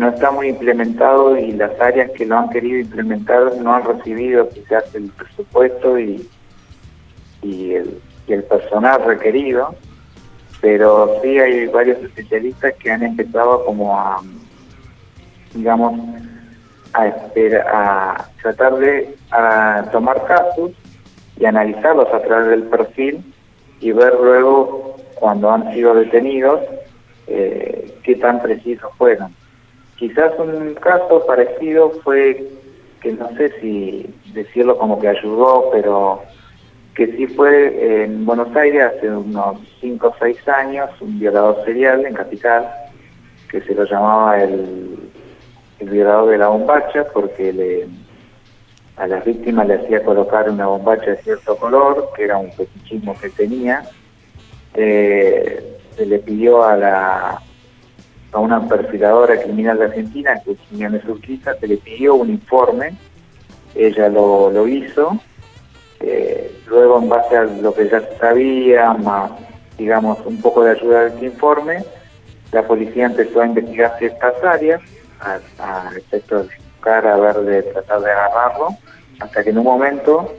no 0.00 0.08
está 0.08 0.30
muy 0.30 0.48
implementado 0.48 1.36
y 1.36 1.52
las 1.52 1.78
áreas 1.78 2.10
que 2.12 2.24
lo 2.24 2.38
han 2.38 2.48
querido 2.48 2.78
implementar 2.80 3.54
no 3.56 3.74
han 3.74 3.84
recibido 3.84 4.48
quizás 4.48 4.94
el 4.94 5.10
presupuesto 5.10 5.98
y, 5.98 6.26
y, 7.42 7.74
el, 7.74 8.00
personal 8.48 9.04
requerido 9.04 9.74
pero 10.60 11.20
sí 11.20 11.38
hay 11.38 11.66
varios 11.66 11.98
especialistas 11.98 12.74
que 12.74 12.90
han 12.90 13.02
empezado 13.02 13.64
como 13.64 13.98
a, 13.98 14.22
digamos, 15.52 16.00
a, 16.94 17.02
a 17.02 18.30
tratar 18.40 18.76
de 18.76 19.14
a 19.32 19.84
tomar 19.92 20.24
casos 20.26 20.70
y 21.36 21.44
analizarlos 21.44 22.08
a 22.14 22.22
través 22.22 22.48
del 22.48 22.62
perfil 22.62 23.34
y 23.80 23.92
ver 23.92 24.14
luego 24.14 24.96
cuando 25.16 25.50
han 25.50 25.74
sido 25.74 25.94
detenidos 25.94 26.60
eh, 27.26 27.98
qué 28.02 28.16
tan 28.16 28.40
precisos 28.40 28.90
fueron. 28.96 29.34
Quizás 30.00 30.32
un 30.38 30.72
caso 30.76 31.26
parecido 31.26 31.90
fue 32.02 32.48
que 33.02 33.12
no 33.12 33.28
sé 33.36 33.52
si 33.60 34.06
decirlo 34.32 34.78
como 34.78 34.98
que 34.98 35.08
ayudó, 35.08 35.68
pero 35.70 36.22
que 36.94 37.06
sí 37.08 37.26
fue 37.26 38.04
en 38.04 38.24
Buenos 38.24 38.56
Aires 38.56 38.94
hace 38.96 39.10
unos 39.10 39.58
5 39.82 40.06
o 40.06 40.14
6 40.18 40.48
años, 40.48 40.88
un 41.02 41.20
violador 41.20 41.62
serial 41.66 42.06
en 42.06 42.14
Capital, 42.14 42.66
que 43.50 43.60
se 43.60 43.74
lo 43.74 43.84
llamaba 43.84 44.42
el, 44.42 45.10
violador 45.80 46.30
de 46.30 46.38
la 46.38 46.48
bombacha, 46.48 47.04
porque 47.12 47.52
le, 47.52 47.86
a 48.96 49.06
las 49.06 49.22
víctimas 49.22 49.68
le 49.68 49.74
hacía 49.74 50.02
colocar 50.02 50.48
una 50.48 50.66
bombacha 50.66 51.10
de 51.10 51.16
cierto 51.18 51.56
color, 51.58 52.08
que 52.16 52.24
era 52.24 52.38
un 52.38 52.50
fetichismo 52.52 53.14
que 53.20 53.28
tenía. 53.28 53.82
Eh, 54.72 55.78
se 55.94 56.06
le 56.06 56.20
pidió 56.20 56.64
a 56.64 56.76
la 56.78 57.42
a 58.32 58.38
una 58.38 58.68
perfiladora 58.68 59.40
criminal 59.40 59.78
de 59.78 59.84
Argentina, 59.86 60.40
que 60.44 60.52
es 60.52 60.58
Jiménez 60.68 61.02
se 61.02 61.66
le 61.66 61.76
pidió 61.78 62.14
un 62.14 62.30
informe, 62.30 62.96
ella 63.74 64.08
lo, 64.08 64.50
lo 64.50 64.68
hizo, 64.68 65.18
eh, 66.00 66.62
luego, 66.66 66.98
en 66.98 67.08
base 67.08 67.36
a 67.36 67.44
lo 67.44 67.74
que 67.74 67.88
ya 67.88 68.02
sabía, 68.18 68.94
más, 68.94 69.32
digamos, 69.76 70.18
un 70.24 70.40
poco 70.40 70.64
de 70.64 70.72
ayuda 70.72 71.02
de 71.02 71.08
este 71.08 71.26
informe, 71.26 71.84
la 72.52 72.66
policía 72.66 73.06
empezó 73.06 73.42
a 73.42 73.46
investigar 73.46 73.96
ciertas 73.98 74.42
áreas, 74.42 74.80
a, 75.20 75.90
efecto 75.96 76.38
de 76.38 76.48
buscar, 76.74 77.06
a 77.06 77.16
ver, 77.16 77.36
de 77.40 77.62
tratar 77.64 78.00
de 78.00 78.10
agarrarlo, 78.10 78.68
hasta 79.20 79.44
que 79.44 79.50
en 79.50 79.58
un 79.58 79.64
momento 79.64 80.34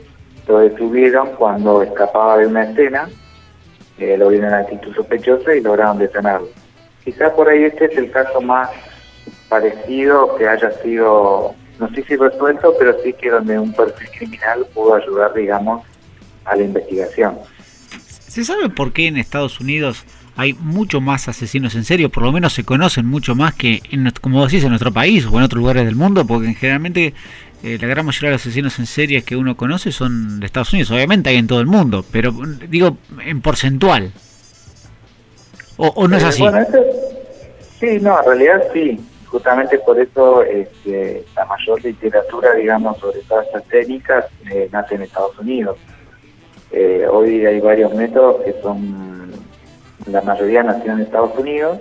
lo 0.48 0.58
detuvieron 0.58 1.30
cuando 1.36 1.82
escapaba 1.82 2.38
de 2.38 2.46
una 2.48 2.64
escena, 2.64 3.08
eh, 3.98 4.16
lo 4.16 4.28
vieron 4.28 4.48
en 4.48 4.54
actitud 4.54 4.92
sospechosa 4.94 5.54
y 5.54 5.60
lograron 5.60 5.98
detenerlo. 5.98 6.48
Quizás 7.04 7.30
por 7.32 7.48
ahí 7.48 7.64
este 7.64 7.86
es 7.86 7.98
el 7.98 8.10
caso 8.10 8.40
más 8.40 8.68
parecido 9.48 10.36
que 10.36 10.48
haya 10.48 10.70
sido 10.82 11.54
no 11.82 11.88
sé 11.94 12.04
si 12.04 12.16
resuelto, 12.16 12.74
pero 12.78 12.96
sí 13.02 13.12
que 13.12 13.30
donde 13.30 13.58
un 13.58 13.72
perfil 13.72 14.08
criminal 14.16 14.66
pudo 14.72 14.94
ayudar, 14.94 15.34
digamos, 15.34 15.84
a 16.44 16.54
la 16.54 16.62
investigación. 16.62 17.38
¿Se 18.06 18.44
sabe 18.44 18.68
por 18.68 18.92
qué 18.92 19.08
en 19.08 19.16
Estados 19.16 19.60
Unidos 19.60 20.04
hay 20.36 20.54
mucho 20.54 21.00
más 21.00 21.28
asesinos 21.28 21.74
en 21.74 21.84
serio? 21.84 22.08
Por 22.08 22.22
lo 22.22 22.32
menos 22.32 22.52
se 22.52 22.64
conocen 22.64 23.06
mucho 23.06 23.34
más 23.34 23.54
que, 23.54 23.82
en, 23.90 24.10
como 24.20 24.44
decís, 24.44 24.62
en 24.62 24.70
nuestro 24.70 24.92
país 24.92 25.26
o 25.26 25.36
en 25.36 25.42
otros 25.42 25.58
lugares 25.58 25.84
del 25.84 25.96
mundo, 25.96 26.24
porque 26.24 26.54
generalmente 26.54 27.14
eh, 27.62 27.78
la 27.80 27.88
gran 27.88 28.06
mayoría 28.06 28.30
de 28.30 28.34
los 28.34 28.42
asesinos 28.42 28.78
en 28.78 28.86
serie 28.86 29.22
que 29.22 29.36
uno 29.36 29.56
conoce 29.56 29.92
son 29.92 30.40
de 30.40 30.46
Estados 30.46 30.72
Unidos. 30.72 30.90
Obviamente 30.92 31.30
hay 31.30 31.36
en 31.36 31.48
todo 31.48 31.60
el 31.60 31.66
mundo, 31.66 32.04
pero 32.10 32.32
digo 32.68 32.96
en 33.24 33.40
porcentual. 33.40 34.12
¿O, 35.76 36.06
no 36.06 36.16
es 36.16 36.22
eh, 36.22 36.26
así? 36.26 36.44
sí, 37.80 37.98
no, 38.00 38.18
en 38.18 38.24
realidad 38.26 38.62
sí 38.72 39.00
justamente 39.32 39.78
por 39.78 39.98
eso 39.98 40.42
este, 40.42 41.24
la 41.34 41.46
mayor 41.46 41.82
literatura, 41.82 42.52
digamos, 42.52 42.98
sobre 42.98 43.20
todas 43.22 43.46
estas 43.46 43.64
técnicas 43.64 44.26
eh, 44.50 44.68
nace 44.70 44.94
en 44.94 45.02
Estados 45.02 45.38
Unidos. 45.38 45.78
Eh, 46.70 47.06
hoy 47.10 47.46
hay 47.46 47.58
varios 47.60 47.94
métodos 47.94 48.42
que 48.44 48.54
son, 48.60 49.32
la 50.06 50.20
mayoría 50.20 50.62
nacieron 50.62 51.00
en 51.00 51.06
Estados 51.06 51.36
Unidos. 51.38 51.78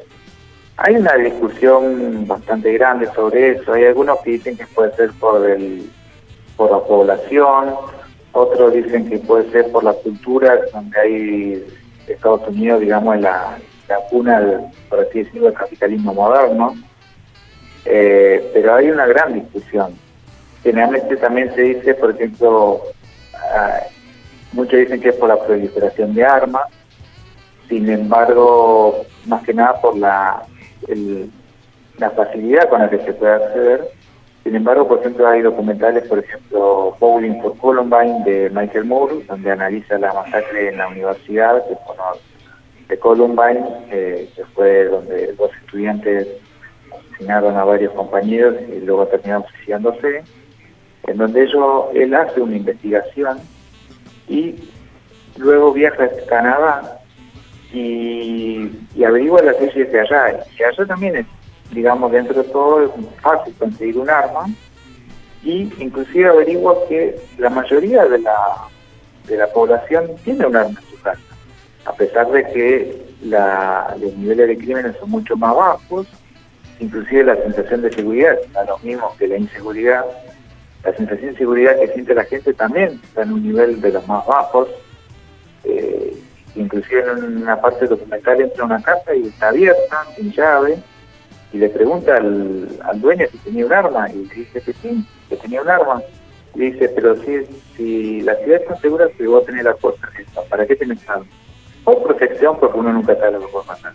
Hay 0.77 0.95
una 0.95 1.13
discusión 1.15 2.25
bastante 2.25 2.71
grande 2.71 3.09
sobre 3.13 3.51
eso. 3.51 3.73
Hay 3.73 3.83
algunos 3.83 4.21
que 4.21 4.31
dicen 4.31 4.55
que 4.55 4.65
puede 4.67 4.95
ser 4.95 5.11
por, 5.19 5.47
el, 5.47 5.89
por 6.55 6.71
la 6.71 6.79
población, 6.79 7.75
otros 8.31 8.73
dicen 8.73 9.09
que 9.09 9.17
puede 9.19 9.51
ser 9.51 9.69
por 9.73 9.83
la 9.83 9.91
cultura 9.91 10.57
donde 10.73 10.97
hay 10.97 11.65
Estados 12.07 12.47
Unidos, 12.47 12.79
digamos, 12.79 13.15
en 13.15 13.23
la, 13.23 13.57
la 13.91 13.99
cuna, 14.09 14.61
por 14.89 15.01
así 15.01 15.23
decirlo, 15.23 15.47
del 15.47 15.57
capitalismo 15.57 16.13
moderno, 16.13 16.75
eh, 17.85 18.49
pero 18.53 18.75
hay 18.75 18.89
una 18.89 19.05
gran 19.05 19.33
discusión. 19.33 19.93
Generalmente 20.63 21.17
también 21.17 21.53
se 21.55 21.61
dice, 21.61 21.93
por 21.95 22.11
ejemplo, 22.11 22.81
ah, 23.33 23.81
muchos 24.53 24.79
dicen 24.79 25.01
que 25.01 25.09
es 25.09 25.15
por 25.15 25.29
la 25.29 25.39
proliferación 25.43 26.13
de 26.13 26.23
armas, 26.23 26.67
sin 27.67 27.89
embargo, 27.89 29.05
más 29.25 29.43
que 29.43 29.53
nada 29.53 29.79
por 29.81 29.97
la, 29.97 30.43
la 31.97 32.09
facilidad 32.11 32.69
con 32.69 32.81
la 32.81 32.89
que 32.89 32.99
se 32.99 33.13
puede 33.13 33.33
acceder. 33.33 33.89
Sin 34.43 34.55
embargo, 34.55 34.87
por 34.87 34.99
ejemplo, 34.99 35.27
hay 35.27 35.41
documentales, 35.41 36.07
por 36.07 36.19
ejemplo, 36.19 36.95
Bowling 36.99 37.41
for 37.41 37.57
Columbine 37.57 38.23
de 38.25 38.49
Michael 38.49 38.85
Moore, 38.85 39.23
donde 39.27 39.51
analiza 39.51 39.97
la 39.99 40.13
masacre 40.13 40.69
en 40.69 40.77
la 40.77 40.87
universidad 40.87 41.63
de 42.91 42.99
Columbine, 42.99 43.63
eh, 43.89 44.29
que 44.35 44.43
fue 44.53 44.83
donde 44.85 45.31
dos 45.33 45.49
estudiantes 45.63 46.27
asesinaron 46.91 47.55
a 47.55 47.63
varios 47.63 47.93
compañeros 47.93 48.55
y 48.67 48.81
luego 48.81 49.07
terminaron 49.07 49.45
suicidándose, 49.47 50.23
en 51.07 51.17
donde 51.17 51.43
ellos, 51.43 51.85
él 51.93 52.13
hace 52.13 52.41
una 52.41 52.57
investigación 52.57 53.39
y 54.27 54.55
luego 55.37 55.71
viaja 55.71 56.03
a 56.03 56.27
Canadá 56.27 56.99
y, 57.71 58.69
averigua 59.05 59.41
las 59.41 59.59
leyes 59.61 59.89
de 59.89 59.99
allá. 60.01 60.43
Y 60.59 60.63
allá 60.63 60.85
también 60.85 61.15
es, 61.15 61.25
digamos, 61.71 62.11
dentro 62.11 62.43
de 62.43 62.49
todo 62.49 62.83
es 62.83 62.91
fácil 63.21 63.53
conseguir 63.57 63.97
un 63.97 64.09
arma 64.09 64.47
y 65.43 65.71
inclusive 65.79 66.27
averigua 66.27 66.75
que 66.89 67.15
la 67.37 67.49
mayoría 67.49 68.03
de 68.03 68.19
la, 68.19 68.67
de 69.27 69.37
la 69.37 69.47
población 69.47 70.11
tiene 70.25 70.45
un 70.45 70.57
arma 70.57 70.79
a 71.85 71.93
pesar 71.93 72.31
de 72.31 72.43
que 72.51 73.01
los 73.21 74.15
niveles 74.15 74.47
de 74.47 74.57
crímenes 74.57 74.95
son 74.99 75.09
mucho 75.09 75.35
más 75.35 75.55
bajos, 75.55 76.07
inclusive 76.79 77.23
la 77.23 77.35
sensación 77.37 77.81
de 77.81 77.91
seguridad 77.91 78.37
está 78.43 78.63
lo 78.65 78.77
mismo 78.79 79.15
que 79.17 79.27
la 79.27 79.37
inseguridad, 79.37 80.05
la 80.83 80.95
sensación 80.95 81.31
de 81.31 81.37
seguridad 81.37 81.79
que 81.79 81.87
siente 81.89 82.15
la 82.15 82.25
gente 82.25 82.53
también 82.53 82.99
está 83.03 83.23
en 83.23 83.33
un 83.33 83.43
nivel 83.43 83.81
de 83.81 83.91
los 83.91 84.07
más 84.07 84.25
bajos, 84.25 84.69
eh, 85.63 86.17
inclusive 86.55 87.03
en 87.03 87.43
una 87.43 87.59
parte 87.61 87.85
documental 87.85 88.41
entra 88.41 88.63
a 88.63 88.65
una 88.65 88.81
casa 88.81 89.15
y 89.15 89.27
está 89.27 89.49
abierta, 89.49 90.05
sin 90.15 90.31
llave, 90.31 90.77
y 91.53 91.57
le 91.57 91.69
pregunta 91.69 92.17
al, 92.17 93.01
dueño 93.01 93.25
si 93.31 93.37
tenía 93.39 93.65
un 93.65 93.73
arma, 93.73 94.09
y 94.09 94.23
dice 94.35 94.61
que 94.61 94.73
sí, 94.73 95.05
que 95.29 95.35
tenía 95.35 95.61
un 95.61 95.69
arma. 95.69 96.01
Y 96.53 96.71
dice, 96.71 96.89
pero 96.89 97.15
si, 97.17 97.45
si 97.75 98.21
la 98.21 98.35
ciudad 98.35 98.61
está 98.61 98.75
segura, 98.77 99.07
que 99.09 99.27
voy 99.27 99.41
a 99.41 99.45
tener 99.45 99.63
la 99.63 99.73
cosa, 99.73 100.09
¿para 100.49 100.65
qué 100.65 100.75
tenés 100.75 101.07
arma? 101.09 101.25
Por 101.83 102.03
protección, 102.03 102.59
porque 102.59 102.77
uno 102.77 102.93
nunca 102.93 103.15
sabe 103.15 103.33
lo 103.33 103.41
que 103.41 103.47
puede 103.47 103.65
pasar. 103.65 103.93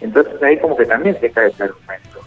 Entonces 0.00 0.42
ahí 0.42 0.58
como 0.58 0.76
que 0.76 0.86
también 0.86 1.18
se 1.20 1.30
cae 1.30 1.48
ese 1.48 1.64
argumento. 1.64 2.20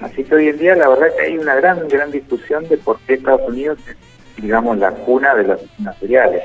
Así 0.00 0.24
que 0.24 0.34
hoy 0.34 0.48
en 0.48 0.58
día 0.58 0.74
la 0.76 0.88
verdad 0.88 1.08
que 1.16 1.22
hay 1.24 1.38
una 1.38 1.54
gran, 1.56 1.86
gran 1.88 2.10
discusión 2.10 2.66
de 2.68 2.78
por 2.78 2.98
qué 3.00 3.14
Estados 3.14 3.48
Unidos 3.48 3.78
es, 3.88 3.96
digamos, 4.42 4.78
la 4.78 4.90
cuna 4.90 5.34
de 5.34 5.44
los 5.44 5.60
asesinos 5.60 5.96
seriales 5.98 6.42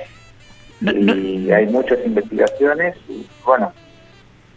y 0.81 1.51
hay 1.51 1.67
muchas 1.67 1.99
investigaciones 2.05 2.95
y 3.07 3.25
bueno, 3.45 3.71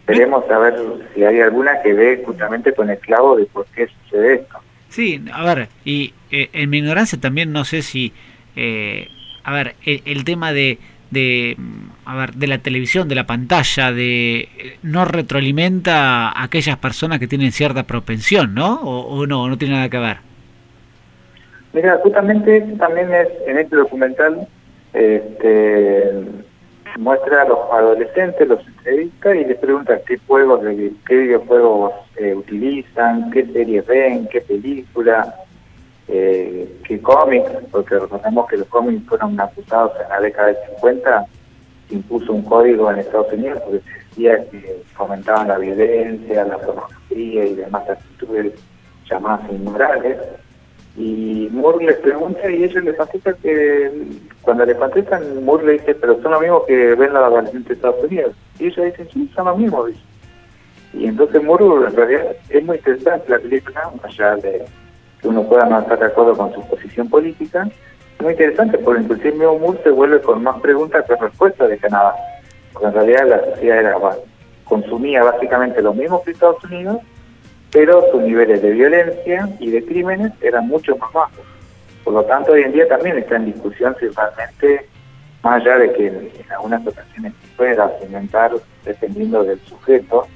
queremos 0.07 0.45
saber 0.47 0.75
si 1.13 1.23
hay 1.23 1.39
alguna 1.39 1.81
que 1.81 1.93
ve 1.93 2.23
justamente 2.25 2.73
con 2.73 2.89
el 2.89 2.99
clavo 2.99 3.37
de 3.37 3.45
por 3.45 3.65
qué 3.67 3.87
sucede 3.87 4.35
esto. 4.35 4.59
Sí, 4.89 5.23
a 5.31 5.43
ver, 5.43 5.69
y 5.85 6.13
eh, 6.31 6.49
en 6.53 6.69
mi 6.69 6.79
ignorancia 6.79 7.19
también 7.19 7.51
no 7.51 7.63
sé 7.63 7.81
si, 7.81 8.11
eh, 8.55 9.07
a 9.43 9.53
ver, 9.53 9.75
el, 9.85 10.23
tema 10.23 10.51
de, 10.51 10.79
de, 11.11 11.57
a 12.05 12.15
ver, 12.15 12.33
de 12.33 12.47
la 12.47 12.59
televisión, 12.59 13.07
de 13.07 13.15
la 13.15 13.25
pantalla, 13.25 13.91
de 13.91 14.49
no 14.83 15.05
retroalimenta 15.05 16.29
a 16.29 16.43
aquellas 16.43 16.77
personas 16.77 17.19
que 17.19 17.27
tienen 17.27 17.51
cierta 17.51 17.83
propensión, 17.83 18.53
¿no? 18.53 18.75
O, 18.81 19.25
no, 19.25 19.47
no 19.47 19.57
tiene 19.57 19.75
nada 19.75 19.89
que 19.89 19.99
ver. 19.99 20.17
Mira, 21.73 21.99
justamente 22.03 22.61
también 22.77 23.13
es 23.13 23.27
en 23.47 23.59
este 23.59 23.75
documental 23.75 24.47
este, 24.93 26.23
muestra 26.97 27.43
a 27.43 27.45
los 27.45 27.59
adolescentes, 27.71 28.47
los 28.47 28.65
entrevista 28.67 29.35
y 29.35 29.45
les 29.45 29.57
pregunta 29.57 29.99
qué 30.05 30.17
juegos, 30.27 30.61
qué 31.07 31.15
videojuegos 31.15 31.93
eh, 32.17 32.33
utilizan, 32.33 33.29
qué 33.31 33.45
series 33.45 33.85
ven, 33.85 34.27
qué 34.31 34.41
película, 34.41 35.35
eh, 36.09 36.79
qué 36.85 37.01
cómics, 37.01 37.49
porque 37.71 37.99
recordemos 37.99 38.47
que 38.47 38.57
los 38.57 38.67
cómics 38.67 39.07
fueron 39.07 39.39
acusados 39.39 39.91
en 40.01 40.09
la 40.09 40.21
década 40.21 40.47
del 40.47 40.57
50, 40.75 41.25
se 41.87 41.95
impuso 41.95 42.33
un 42.33 42.43
código 42.43 42.91
en 42.91 42.99
Estados 42.99 43.31
Unidos 43.33 43.61
porque 43.63 43.81
decía 44.09 44.49
que 44.49 44.83
fomentaban 44.93 45.47
la 45.47 45.57
violencia, 45.57 46.45
la 46.45 46.57
pornografía 46.57 47.45
y 47.45 47.55
demás 47.55 47.89
actitudes 47.89 48.53
llamadas 49.09 49.51
inmorales 49.51 50.17
y 50.99 51.47
Moore 51.51 51.85
les 51.85 51.97
pregunta 51.97 52.49
y 52.49 52.63
ellos 52.63 52.83
les 52.83 52.95
contestan 52.95 53.35
que 53.41 53.89
cuando 54.41 54.65
le 54.65 54.75
contestan, 54.75 55.45
Moore 55.45 55.65
le 55.65 55.71
dice, 55.73 55.95
pero 55.95 56.21
son 56.21 56.31
los 56.31 56.41
mismos 56.41 56.63
que 56.67 56.95
ven 56.95 57.13
la 57.13 57.25
adolescente 57.25 57.69
de 57.69 57.75
Estados 57.75 58.03
Unidos. 58.03 58.35
Y 58.59 58.65
ellos 58.65 58.85
dicen, 58.85 59.07
sí, 59.13 59.31
son 59.33 59.45
los 59.45 59.57
mismos. 59.57 59.91
Y 60.93 61.05
entonces 61.05 61.41
Moore 61.41 61.87
en 61.87 61.95
realidad 61.95 62.35
es 62.49 62.65
muy 62.65 62.77
interesante 62.77 63.29
la 63.29 63.39
película, 63.39 63.91
allá 64.03 64.35
de 64.37 64.65
que 65.21 65.27
uno 65.27 65.43
pueda 65.43 65.65
no 65.65 65.79
estar 65.79 65.99
de 65.99 66.05
acuerdo 66.05 66.35
con 66.35 66.53
su 66.53 66.61
posición 66.67 67.09
política, 67.09 67.67
es 68.19 68.23
muy 68.23 68.33
interesante 68.33 68.77
porque 68.77 69.03
inclusive 69.03 69.31
Moore 69.37 69.79
se 69.83 69.91
vuelve 69.91 70.21
con 70.21 70.43
más 70.43 70.59
preguntas 70.59 71.05
que 71.05 71.15
respuestas 71.15 71.69
de 71.69 71.77
Canadá. 71.77 72.15
Porque 72.73 72.87
en 72.87 72.93
realidad 72.93 73.27
la 73.27 73.45
sociedad 73.45 73.79
era, 73.79 73.95
consumía 74.65 75.23
básicamente 75.23 75.81
lo 75.81 75.93
mismo 75.93 76.21
que 76.21 76.31
Estados 76.31 76.63
Unidos, 76.65 76.99
pero 77.71 78.03
sus 78.11 78.21
niveles 78.21 78.61
de 78.61 78.71
violencia 78.71 79.49
y 79.59 79.71
de 79.71 79.85
crímenes 79.85 80.33
eran 80.41 80.67
mucho 80.67 80.97
más 80.97 81.13
bajos. 81.13 81.45
Por 82.03 82.13
lo 82.13 82.23
tanto, 82.23 82.53
hoy 82.53 82.63
en 82.63 82.73
día 82.73 82.87
también 82.87 83.17
está 83.17 83.35
en 83.35 83.45
discusión 83.45 83.95
si 83.99 84.07
realmente, 84.07 84.87
más 85.43 85.61
allá 85.61 85.77
de 85.77 85.93
que 85.93 86.07
en, 86.07 86.31
algunas 86.51 86.85
ocasiones 86.85 87.33
pueda 87.55 87.85
argumentar 87.85 88.51
dependiendo 88.83 89.43
del 89.43 89.59
sujeto, 89.61 90.27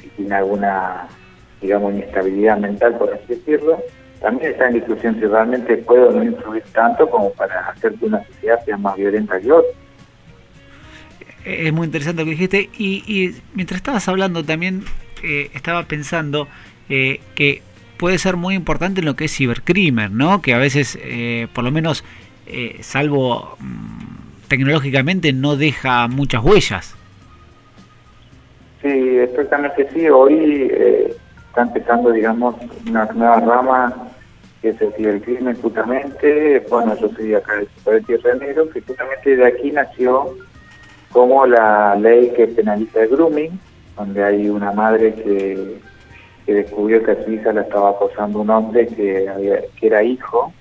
si 0.00 0.08
tiene 0.08 0.34
alguna, 0.34 1.08
digamos, 1.60 1.94
inestabilidad 1.94 2.58
mental, 2.58 2.96
por 2.98 3.14
así 3.14 3.24
decirlo, 3.28 3.78
también 4.20 4.52
está 4.52 4.68
en 4.68 4.74
discusión 4.74 5.14
si 5.18 5.26
realmente 5.26 5.76
puede 5.78 6.04
o 6.04 6.12
no 6.12 6.22
influir 6.22 6.62
tanto 6.72 7.08
como 7.08 7.32
para 7.32 7.68
hacer 7.68 7.94
que 7.94 8.06
una 8.06 8.24
sociedad 8.26 8.64
sea 8.64 8.76
más 8.76 8.96
violenta 8.96 9.40
que 9.40 9.50
otra. 9.50 9.70
Es 11.44 11.72
muy 11.72 11.86
interesante 11.86 12.20
lo 12.20 12.26
que 12.26 12.32
dijiste 12.32 12.68
y, 12.76 13.02
y 13.06 13.34
mientras 13.54 13.78
estabas 13.78 14.06
hablando 14.08 14.44
también 14.44 14.84
eh, 15.22 15.50
estaba 15.54 15.84
pensando 15.84 16.48
eh, 16.90 17.20
que 17.34 17.62
puede 18.00 18.18
ser 18.18 18.36
muy 18.36 18.54
importante 18.54 19.00
en 19.00 19.06
lo 19.06 19.14
que 19.14 19.26
es 19.26 19.36
cibercrimen, 19.36 20.16
¿no? 20.16 20.40
Que 20.40 20.54
a 20.54 20.58
veces, 20.58 20.98
eh, 21.02 21.48
por 21.54 21.64
lo 21.64 21.70
menos, 21.70 22.02
eh, 22.46 22.78
salvo 22.80 23.56
mm, 23.60 24.48
tecnológicamente, 24.48 25.34
no 25.34 25.56
deja 25.56 26.08
muchas 26.08 26.42
huellas. 26.42 26.96
Sí, 28.82 28.88
exactamente 28.88 29.86
sí. 29.92 30.08
Hoy 30.08 31.14
está 31.50 31.62
empezando, 31.62 32.10
digamos, 32.10 32.54
una 32.88 33.04
nueva 33.06 33.40
rama 33.40 33.94
que 34.62 34.70
es 34.70 34.80
el 34.80 34.92
cibercrimen 34.94 35.60
justamente. 35.60 36.64
Bueno, 36.70 36.96
yo 36.96 37.08
soy 37.10 37.34
acá 37.34 37.52
de 37.56 38.00
Tierra 38.02 38.34
Negro, 38.34 38.70
que 38.70 38.80
justamente 38.80 39.36
de 39.36 39.46
aquí 39.46 39.70
nació 39.70 40.34
como 41.12 41.46
la 41.46 41.94
ley 41.96 42.32
que 42.36 42.46
penaliza 42.46 43.02
el 43.02 43.08
grooming, 43.08 43.58
donde 43.96 44.24
hay 44.24 44.48
una 44.48 44.72
madre 44.72 45.14
que 45.14 45.80
que 46.46 46.54
descubrió 46.54 47.02
que 47.04 47.12
a 47.12 47.24
su 47.24 47.32
hija 47.32 47.52
la 47.52 47.62
estaba 47.62 47.90
acosando 47.90 48.40
un 48.40 48.50
hombre 48.50 48.86
que, 48.86 49.28
había, 49.28 49.60
que 49.78 49.86
era 49.86 50.02
hijo 50.02 50.52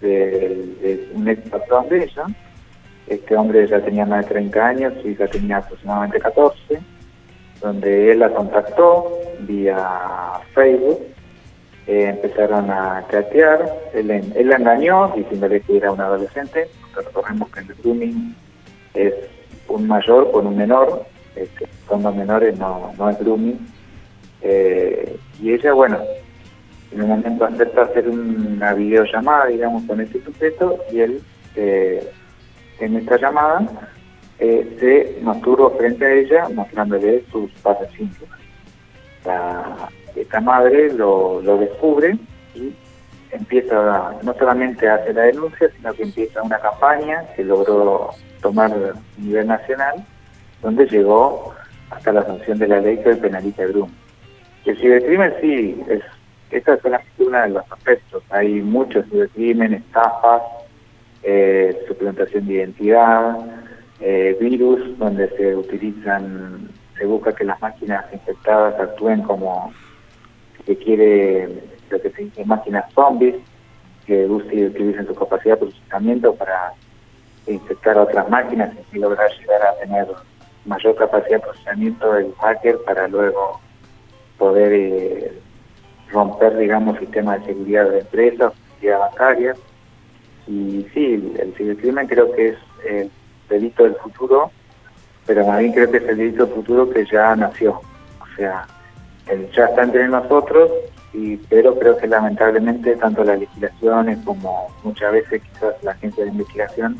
de, 0.00 1.08
un 1.14 1.28
ex 1.28 1.48
patrón 1.48 1.88
de 1.88 2.04
ella. 2.04 2.24
Este 3.06 3.36
hombre 3.36 3.66
ya 3.66 3.80
tenía 3.80 4.04
más 4.04 4.24
de 4.24 4.34
30 4.34 4.66
años, 4.66 4.94
su 5.00 5.08
hija 5.08 5.26
tenía 5.26 5.58
aproximadamente 5.58 6.20
14, 6.20 6.78
donde 7.60 8.12
él 8.12 8.20
la 8.20 8.30
contactó 8.30 9.18
vía 9.40 9.78
Facebook, 10.54 11.00
eh, 11.86 12.10
empezaron 12.10 12.70
a 12.70 13.04
chatear, 13.10 13.72
él, 13.94 14.10
él 14.10 14.48
la 14.48 14.56
engañó 14.56 15.12
diciéndole 15.16 15.60
que 15.62 15.78
era 15.78 15.90
un 15.90 16.00
adolescente, 16.00 16.68
recordemos 16.94 17.50
que 17.50 17.60
el 17.60 17.74
grooming 17.74 18.36
es 18.94 19.14
un 19.68 19.86
mayor 19.86 20.30
con 20.30 20.46
un 20.46 20.56
menor, 20.56 21.04
este, 21.34 21.66
los 21.90 22.14
menores 22.14 22.58
no, 22.58 22.92
no 22.98 23.10
es 23.10 23.18
grooming, 23.18 23.58
eh, 24.42 25.16
y 25.40 25.52
ella, 25.52 25.72
bueno, 25.72 25.98
en 26.92 27.02
un 27.02 27.08
momento 27.08 27.44
acepta 27.44 27.82
hacer 27.82 28.08
una 28.08 28.74
videollamada, 28.74 29.46
digamos, 29.46 29.84
con 29.84 30.00
este 30.00 30.22
sujeto 30.22 30.78
y 30.92 31.00
él, 31.00 31.22
eh, 31.56 32.10
en 32.80 32.96
esta 32.96 33.16
llamada, 33.16 33.66
eh, 34.40 34.76
se 34.78 35.20
masturba 35.22 35.70
frente 35.70 36.04
a 36.04 36.12
ella 36.12 36.48
mostrándole 36.54 37.24
sus 37.32 37.50
pasos 37.60 37.88
íntimas. 37.98 38.38
esta 40.14 40.40
madre 40.40 40.92
lo, 40.92 41.42
descubre 41.58 42.16
y 42.54 42.72
empieza, 43.32 44.14
no 44.22 44.34
solamente 44.34 44.88
a 44.88 44.94
hacer 44.94 45.16
la 45.16 45.22
denuncia, 45.22 45.68
sino 45.76 45.92
que 45.92 46.04
empieza 46.04 46.42
una 46.42 46.58
campaña 46.60 47.24
que 47.34 47.44
logró 47.44 48.10
tomar 48.40 48.72
a 48.72 49.20
nivel 49.20 49.46
nacional, 49.48 50.04
donde 50.62 50.86
llegó 50.86 51.54
hasta 51.90 52.12
la 52.12 52.24
sanción 52.24 52.58
de 52.58 52.68
la 52.68 52.80
ley 52.80 52.98
que 53.02 53.16
penaliza 53.16 53.64
el. 53.64 53.84
El 54.64 54.76
cibercrimen 54.78 55.34
sí, 55.40 55.82
es, 55.88 56.02
esa 56.50 56.74
es 56.74 56.82
solamente 56.82 57.24
uno 57.24 57.40
de 57.40 57.48
los 57.48 57.72
aspectos. 57.72 58.22
Hay 58.30 58.60
muchos 58.60 59.04
cibercrimen, 59.06 59.74
estafas, 59.74 60.42
eh, 61.22 61.76
suplantación 61.88 62.46
de 62.46 62.54
identidad, 62.54 63.36
eh, 64.00 64.36
virus, 64.40 64.98
donde 64.98 65.28
se 65.36 65.56
utilizan, 65.56 66.68
se 66.96 67.04
busca 67.06 67.34
que 67.34 67.44
las 67.44 67.60
máquinas 67.60 68.04
infectadas 68.12 68.78
actúen 68.78 69.22
como 69.22 69.72
que 70.64 70.76
quiere, 70.76 71.48
lo 71.90 72.00
que 72.00 72.10
se 72.10 72.24
dice 72.24 72.44
máquinas 72.44 72.84
zombies, 72.92 73.36
que 74.06 74.26
utilicen 74.26 75.06
su 75.06 75.14
capacidad 75.14 75.54
de 75.58 75.66
procesamiento 75.66 76.34
para 76.34 76.72
infectar 77.46 77.98
a 77.98 78.02
otras 78.02 78.28
máquinas 78.28 78.74
y 78.92 78.98
lograr 78.98 79.30
llegar 79.38 79.62
a 79.62 79.74
tener 79.78 80.06
mayor 80.64 80.94
capacidad 80.96 81.38
de 81.38 81.46
procesamiento 81.46 82.12
del 82.12 82.32
hacker 82.34 82.78
para 82.84 83.08
luego 83.08 83.60
poder 84.38 84.72
eh, 84.72 85.32
romper, 86.10 86.56
digamos, 86.56 86.98
sistemas 86.98 87.40
de 87.40 87.46
seguridad 87.52 87.90
de 87.90 88.00
empresas, 88.00 88.52
seguridad 88.74 89.00
bancaria. 89.00 89.54
Y 90.46 90.86
sí, 90.94 91.34
el 91.38 91.52
cibercrimen 91.54 92.06
creo 92.06 92.32
que 92.32 92.48
es 92.48 92.58
el 92.88 93.10
delito 93.48 93.84
del 93.84 93.94
futuro, 93.96 94.50
pero 95.26 95.46
más 95.46 95.58
bien 95.58 95.72
creo 95.72 95.90
que 95.90 95.98
es 95.98 96.08
el 96.08 96.16
delito 96.16 96.46
del 96.46 96.54
futuro 96.54 96.90
que 96.90 97.04
ya 97.06 97.34
nació. 97.36 97.80
O 98.20 98.36
sea, 98.36 98.66
ya 99.54 99.64
está 99.64 99.82
entre 99.82 100.08
nosotros, 100.08 100.70
y, 101.12 101.36
pero 101.36 101.78
creo 101.78 101.96
que 101.96 102.06
lamentablemente 102.06 102.96
tanto 102.96 103.24
las 103.24 103.38
legislaciones 103.38 104.18
como 104.24 104.68
muchas 104.84 105.12
veces 105.12 105.42
quizás 105.42 105.74
la 105.82 105.92
agencia 105.92 106.24
de 106.24 106.30
investigación 106.30 106.98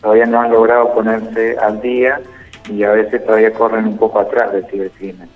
todavía 0.00 0.26
no 0.26 0.40
han 0.40 0.52
logrado 0.52 0.94
ponerse 0.94 1.56
al 1.58 1.80
día 1.80 2.20
y 2.68 2.82
a 2.84 2.92
veces 2.92 3.24
todavía 3.24 3.52
corren 3.52 3.86
un 3.86 3.98
poco 3.98 4.20
atrás 4.20 4.52
del 4.52 4.66
cibercrimen. 4.66 5.28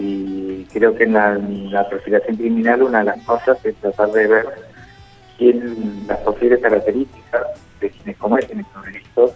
Y 0.00 0.64
creo 0.72 0.94
que 0.94 1.04
en 1.04 1.12
la, 1.12 1.88
perfilación 1.88 2.36
criminal 2.36 2.82
una 2.82 2.98
de 3.00 3.04
las 3.04 3.22
cosas 3.22 3.64
es 3.64 3.74
tratar 3.76 4.10
de 4.10 4.26
ver 4.26 4.46
quién, 5.38 6.06
las 6.06 6.18
posibles 6.18 6.60
características 6.60 7.42
de 7.80 7.90
quienes 7.90 8.16
cometen 8.16 8.60
estos 8.60 8.84
delitos, 8.84 9.32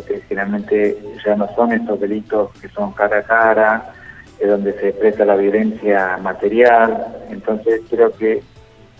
porque 0.00 0.22
generalmente 0.28 0.98
ya 1.24 1.36
no 1.36 1.48
son 1.54 1.72
estos 1.72 2.00
delitos 2.00 2.50
que 2.60 2.68
son 2.68 2.92
cara 2.92 3.18
a 3.18 3.22
cara, 3.22 3.92
de 4.38 4.46
donde 4.46 4.72
se 4.72 4.88
expresa 4.88 5.24
la 5.24 5.36
violencia 5.36 6.16
material. 6.18 7.06
Entonces 7.30 7.82
creo 7.88 8.12
que 8.16 8.42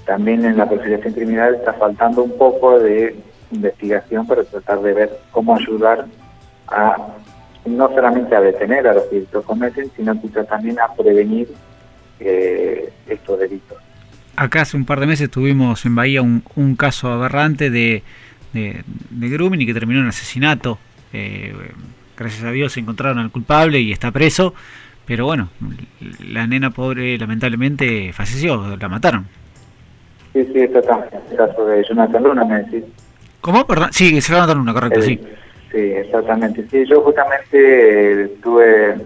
también 0.05 0.45
en 0.45 0.57
la 0.57 0.69
perfilación 0.69 1.15
criminal 1.15 1.55
está 1.55 1.73
faltando 1.75 2.23
un 2.23 2.37
poco 2.37 2.79
de 2.79 3.17
investigación 3.51 4.27
para 4.27 4.45
tratar 4.45 4.81
de 4.81 4.93
ver 4.93 5.19
cómo 5.31 5.57
ayudar 5.57 6.07
a 6.69 6.97
no 7.67 7.89
solamente 7.89 8.35
a 8.35 8.41
detener 8.41 8.87
a 8.87 8.95
los 8.95 9.05
que 9.05 9.25
lo 9.33 9.43
cometen, 9.43 9.91
sino 9.95 10.19
quizá 10.21 10.45
también 10.45 10.79
a 10.81 10.95
prevenir 10.95 11.49
eh, 12.19 12.91
estos 13.07 13.39
delitos. 13.39 13.77
Acá 14.37 14.63
hace 14.63 14.77
un 14.77 14.87
par 14.87 15.01
de 15.01 15.07
meses 15.07 15.31
tuvimos 15.31 15.85
en 15.85 15.95
Bahía 15.95 16.23
un, 16.23 16.77
caso 16.77 17.09
aberrante 17.09 17.69
de, 17.69 18.03
de, 18.53 18.83
grooming 19.11 19.61
y 19.61 19.67
que 19.67 19.75
terminó 19.75 20.01
en 20.01 20.09
asesinato. 20.09 20.79
Eh, 21.13 21.55
gracias 22.17 22.45
a 22.45 22.51
Dios 22.51 22.73
se 22.73 22.81
encontraron 22.81 23.19
al 23.19 23.31
culpable 23.31 23.81
y 23.81 23.93
está 23.93 24.11
preso, 24.11 24.55
pero 25.07 25.25
bueno, 25.25 25.49
la 26.21 26.47
nena 26.47 26.71
pobre 26.71 27.19
lamentablemente 27.19 28.13
falleció, 28.13 28.77
la 28.77 28.89
mataron. 28.89 29.27
Sí, 30.33 30.45
sí, 30.53 30.61
está 30.61 30.79
el 31.31 31.37
caso 31.37 31.67
de 31.67 31.85
Jonathan 31.89 32.23
Luna, 32.23 32.45
me 32.45 32.63
decís. 32.63 32.85
¿Cómo? 33.41 33.67
Perdón. 33.67 33.89
Sí, 33.93 34.21
se 34.21 34.33
Jonathan 34.33 34.59
Luna, 34.59 34.73
correcto, 34.73 35.03
sí. 35.03 35.19
Sí, 35.73 35.79
exactamente. 35.79 36.65
Sí, 36.71 36.85
yo 36.87 37.01
justamente 37.03 38.25
estuve 38.25 38.97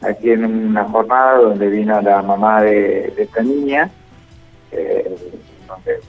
aquí 0.00 0.30
en 0.30 0.44
una 0.44 0.84
jornada 0.84 1.38
donde 1.38 1.68
vino 1.68 2.00
la 2.00 2.22
mamá 2.22 2.62
de, 2.62 3.12
esta 3.16 3.42
niña, 3.42 3.90
eh, 4.72 5.14
donde 5.66 6.00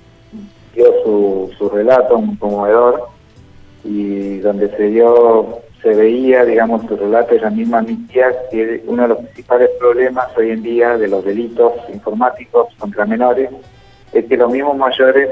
dio 0.74 0.86
su, 1.04 1.52
su 1.58 1.70
relato 1.70 2.20
muy 2.20 2.38
conmovedor 2.38 3.10
y 3.84 4.40
donde 4.40 4.70
se 4.76 4.84
dio 4.90 5.62
se 5.82 5.94
veía, 5.94 6.44
digamos, 6.44 6.86
su 6.88 6.96
relato, 6.98 7.36
ella 7.36 7.50
misma 7.50 7.80
admitía 7.80 8.34
que 8.52 8.84
uno 8.86 9.04
de 9.04 9.08
los 9.10 9.18
principales 9.20 9.70
problemas 9.80 10.28
hoy 10.38 10.52
en 10.52 10.62
día 10.62 10.98
de 10.98 11.08
los 11.08 11.24
delitos 11.24 11.74
informáticos 11.94 12.68
contra 12.78 13.06
menores 13.06 13.50
es 14.12 14.26
que 14.26 14.38
los 14.38 14.52
mismos 14.52 14.76
mayores, 14.78 15.30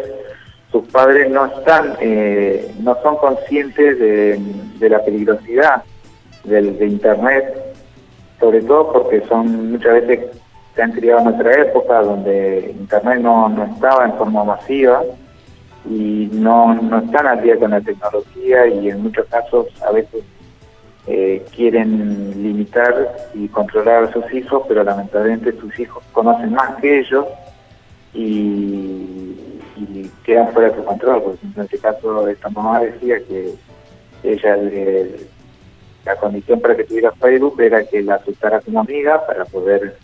sus 0.72 0.88
padres 0.88 1.30
no 1.30 1.46
están, 1.48 1.98
eh, 2.00 2.72
no 2.80 2.98
son 3.02 3.18
conscientes 3.18 4.00
de, 4.00 4.90
la 4.90 5.04
peligrosidad 5.04 5.84
del, 6.46 6.78
de 6.78 6.86
Internet, 6.86 7.76
sobre 8.40 8.62
todo 8.62 8.94
porque 8.94 9.22
son 9.28 9.72
muchas 9.72 9.96
veces 9.96 10.28
se 10.76 10.82
han 10.82 10.92
criado 10.92 11.20
en 11.20 11.26
nuestra 11.26 11.62
época 11.62 12.04
donde 12.04 12.74
Internet 12.80 13.20
no, 13.20 13.50
no 13.50 13.66
estaba 13.66 14.06
en 14.06 14.14
forma 14.14 14.44
masiva 14.44 15.04
y 15.90 16.30
no, 16.32 16.74
no 16.74 17.00
están 17.00 17.28
al 17.28 17.42
día 17.42 17.58
con 17.58 17.72
la 17.72 17.82
tecnología 17.82 18.68
y 18.68 18.90
en 18.90 19.04
muchos 19.04 19.26
casos 19.28 19.68
a 19.86 19.92
veces 19.92 20.24
eh, 21.10 21.46
quieren 21.56 22.44
limitar 22.44 23.16
y 23.34 23.48
controlar 23.48 24.04
a 24.04 24.12
sus 24.12 24.30
hijos, 24.34 24.64
pero 24.68 24.84
lamentablemente 24.84 25.54
sus 25.54 25.80
hijos 25.80 26.04
conocen 26.12 26.52
más 26.54 26.76
que 26.82 27.00
ellos 27.00 27.26
y, 28.14 29.36
quedan 30.26 30.52
fuera 30.52 30.70
de 30.70 30.76
su 30.76 30.84
control. 30.84 31.24
Por 31.24 31.36
ejemplo, 31.36 31.62
en 31.62 31.66
este 31.66 31.78
caso, 31.78 32.28
esta 32.28 32.50
mamá 32.50 32.82
decía 32.82 33.20
que 33.20 33.54
ella, 34.24 34.58
la 36.04 36.16
condición 36.18 36.60
para 36.60 36.76
que 36.76 36.84
tuviera 36.84 37.14
Facebook 37.14 37.62
era 37.62 37.86
que 37.86 38.02
la 38.02 38.16
aceptara 38.16 38.60
como 38.60 38.82
amiga 38.82 39.26
para 39.26 39.46
poder 39.46 39.98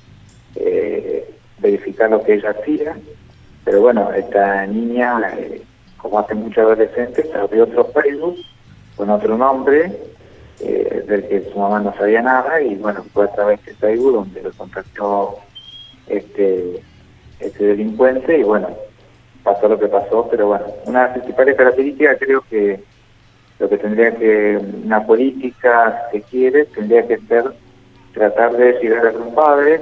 eh, 0.56 1.30
verificar 1.60 2.10
lo 2.10 2.24
que 2.24 2.36
ella 2.36 2.52
hacía. 2.52 2.96
Pero 3.66 3.82
bueno, 3.82 4.14
esta 4.14 4.66
niña, 4.68 5.20
eh, 5.38 5.62
como 6.04 6.20
hace 6.20 6.36
muchos 6.36 6.60
adolescentes, 6.60 7.34
abrió 7.34 7.64
otro 7.64 7.86
Facebook 7.86 8.36
con 8.98 9.10
otro 9.10 9.38
nombre 9.38 9.92
eh, 10.60 11.04
del 11.08 11.28
que 11.28 11.50
su 11.50 11.58
mamá 11.58 11.80
no 11.80 11.96
sabía 11.96 12.22
nada 12.22 12.62
y 12.62 12.76
bueno, 12.76 13.04
fue 13.14 13.26
a 13.26 13.32
través 13.32 13.66
de 13.66 13.74
Facebook 13.74 14.14
donde 14.14 14.42
lo 14.44 14.52
contactó 14.52 15.40
este, 16.08 16.84
este 17.40 17.64
delincuente 17.64 18.38
y 18.38 18.44
bueno, 18.44 18.68
pasó 19.44 19.70
lo 19.70 19.80
que 19.80 19.88
pasó, 19.88 20.28
pero 20.30 20.48
bueno, 20.48 20.66
una 20.86 21.00
de 21.00 21.06
las 21.06 21.18
principales 21.18 21.56
características 21.56 22.18
creo 22.20 22.42
que 22.50 22.84
lo 23.60 23.70
que 23.70 23.78
tendría 23.78 24.14
que, 24.16 24.60
una 24.84 25.08
política 25.08 26.10
que 26.12 26.22
quiere, 26.22 26.66
tendría 26.66 27.08
que 27.08 27.18
ser 27.20 27.46
tratar 28.14 28.58
de 28.58 28.74
llegar 28.82 29.08
a 29.08 29.12
los 29.14 29.34
padres, 29.34 29.82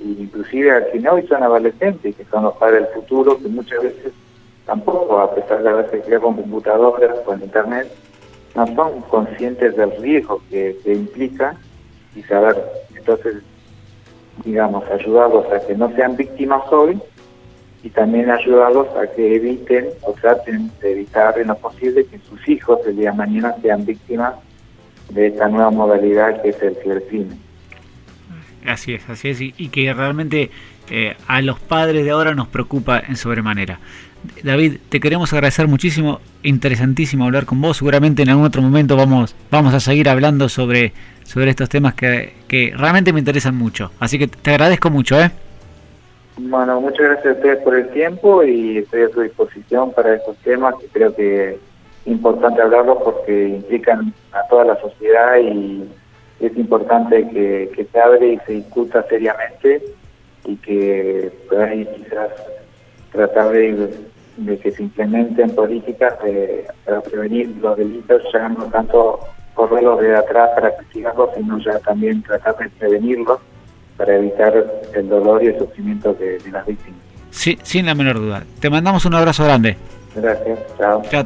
inclusive 0.00 0.70
a 0.70 0.90
quienes 0.90 1.10
hoy 1.10 1.26
son 1.26 1.42
adolescentes, 1.42 2.14
que 2.14 2.24
son 2.26 2.44
los 2.44 2.56
padres 2.56 2.82
del 2.82 2.94
futuro, 2.94 3.38
que 3.38 3.48
muchas 3.48 3.82
veces 3.82 4.12
tampoco, 4.66 5.18
a 5.18 5.34
pesar 5.34 5.62
de 5.62 5.68
haberse 5.68 6.00
criado 6.00 6.22
con 6.22 6.36
computadoras, 6.36 7.18
con 7.20 7.42
internet, 7.42 7.92
no 8.54 8.66
son 8.74 9.00
conscientes 9.02 9.76
del 9.76 9.96
riesgo 9.98 10.42
que, 10.50 10.76
implica 10.86 11.56
y 12.14 12.22
saber, 12.22 12.56
entonces, 12.94 13.36
digamos, 14.44 14.84
ayudarlos 14.90 15.46
a 15.52 15.66
que 15.66 15.74
no 15.74 15.94
sean 15.94 16.16
víctimas 16.16 16.62
hoy 16.70 17.00
y 17.82 17.90
también 17.90 18.30
ayudarlos 18.30 18.88
a 18.96 19.06
que 19.06 19.36
eviten 19.36 19.88
o 20.02 20.12
traten 20.12 20.70
de 20.80 20.92
evitar 20.92 21.38
en 21.38 21.48
lo 21.48 21.56
posible 21.56 22.06
que 22.06 22.18
sus 22.18 22.48
hijos 22.48 22.78
el 22.86 22.96
día 22.96 23.10
de 23.10 23.16
mañana 23.16 23.56
sean 23.60 23.84
víctimas 23.84 24.34
de 25.08 25.28
esta 25.28 25.48
nueva 25.48 25.70
modalidad 25.70 26.40
que 26.42 26.50
es 26.50 26.62
el 26.62 26.76
cibercrimen. 26.76 27.38
Así 28.66 28.94
es, 28.94 29.08
así 29.08 29.30
es, 29.30 29.40
y, 29.40 29.68
que 29.70 29.92
realmente 29.92 30.50
eh, 30.88 31.16
a 31.26 31.42
los 31.42 31.58
padres 31.58 32.04
de 32.04 32.12
ahora 32.12 32.34
nos 32.34 32.46
preocupa 32.46 33.00
en 33.00 33.16
sobremanera. 33.16 33.80
David, 34.42 34.78
te 34.88 35.00
queremos 35.00 35.32
agradecer 35.32 35.68
muchísimo, 35.68 36.20
interesantísimo 36.42 37.24
hablar 37.24 37.44
con 37.44 37.60
vos. 37.60 37.78
Seguramente 37.78 38.22
en 38.22 38.30
algún 38.30 38.44
otro 38.44 38.62
momento 38.62 38.96
vamos, 38.96 39.34
vamos 39.50 39.74
a 39.74 39.80
seguir 39.80 40.08
hablando 40.08 40.48
sobre, 40.48 40.92
sobre 41.24 41.50
estos 41.50 41.68
temas 41.68 41.94
que, 41.94 42.34
que 42.48 42.72
realmente 42.76 43.12
me 43.12 43.18
interesan 43.18 43.56
mucho. 43.56 43.90
Así 43.98 44.18
que 44.18 44.28
te 44.28 44.50
agradezco 44.50 44.90
mucho, 44.90 45.20
¿eh? 45.20 45.30
Bueno, 46.38 46.80
muchas 46.80 47.00
gracias 47.00 47.26
a 47.26 47.36
ustedes 47.36 47.58
por 47.62 47.76
el 47.76 47.88
tiempo 47.90 48.42
y 48.42 48.78
estoy 48.78 49.02
a 49.02 49.08
su 49.10 49.20
disposición 49.20 49.92
para 49.92 50.14
estos 50.14 50.36
temas 50.38 50.74
que 50.80 50.86
creo 50.86 51.14
que 51.14 51.50
es 51.50 51.58
importante 52.06 52.62
hablarlos 52.62 52.98
porque 53.04 53.48
implican 53.48 54.14
a 54.32 54.46
toda 54.48 54.64
la 54.64 54.80
sociedad 54.80 55.38
y 55.38 55.84
es 56.40 56.56
importante 56.56 57.28
que, 57.28 57.86
se 57.90 58.00
abre 58.00 58.32
y 58.32 58.38
se 58.46 58.52
discuta 58.54 59.04
seriamente 59.08 59.82
y 60.46 60.56
que 60.56 61.30
ahí 61.60 61.86
quizás 61.96 62.30
tratar 63.12 63.50
de 63.50 63.68
de 64.36 64.58
que 64.58 64.70
se 64.70 64.82
implementen 64.82 65.54
políticas 65.54 66.14
para 66.84 67.00
prevenir 67.02 67.56
los 67.60 67.76
delitos, 67.76 68.22
ya 68.32 68.48
no 68.48 68.64
tanto 68.66 69.20
correrlos 69.54 70.00
de 70.00 70.16
atrás 70.16 70.50
para 70.54 70.74
castigarlos, 70.76 71.30
sino 71.36 71.58
ya 71.58 71.78
también 71.80 72.22
tratar 72.22 72.56
de 72.56 72.70
prevenirlos 72.70 73.40
para 73.96 74.16
evitar 74.16 74.54
el 74.94 75.08
dolor 75.08 75.42
y 75.42 75.48
el 75.48 75.58
sufrimiento 75.58 76.14
de, 76.14 76.40
las 76.50 76.66
víctimas. 76.66 77.00
Sí, 77.30 77.58
sin 77.62 77.86
la 77.86 77.94
menor 77.94 78.18
duda. 78.18 78.44
Te 78.60 78.70
mandamos 78.70 79.04
un 79.04 79.14
abrazo 79.14 79.44
grande. 79.44 79.76
Gracias, 80.14 80.58
chao. 80.78 81.02
Chao, 81.10 81.24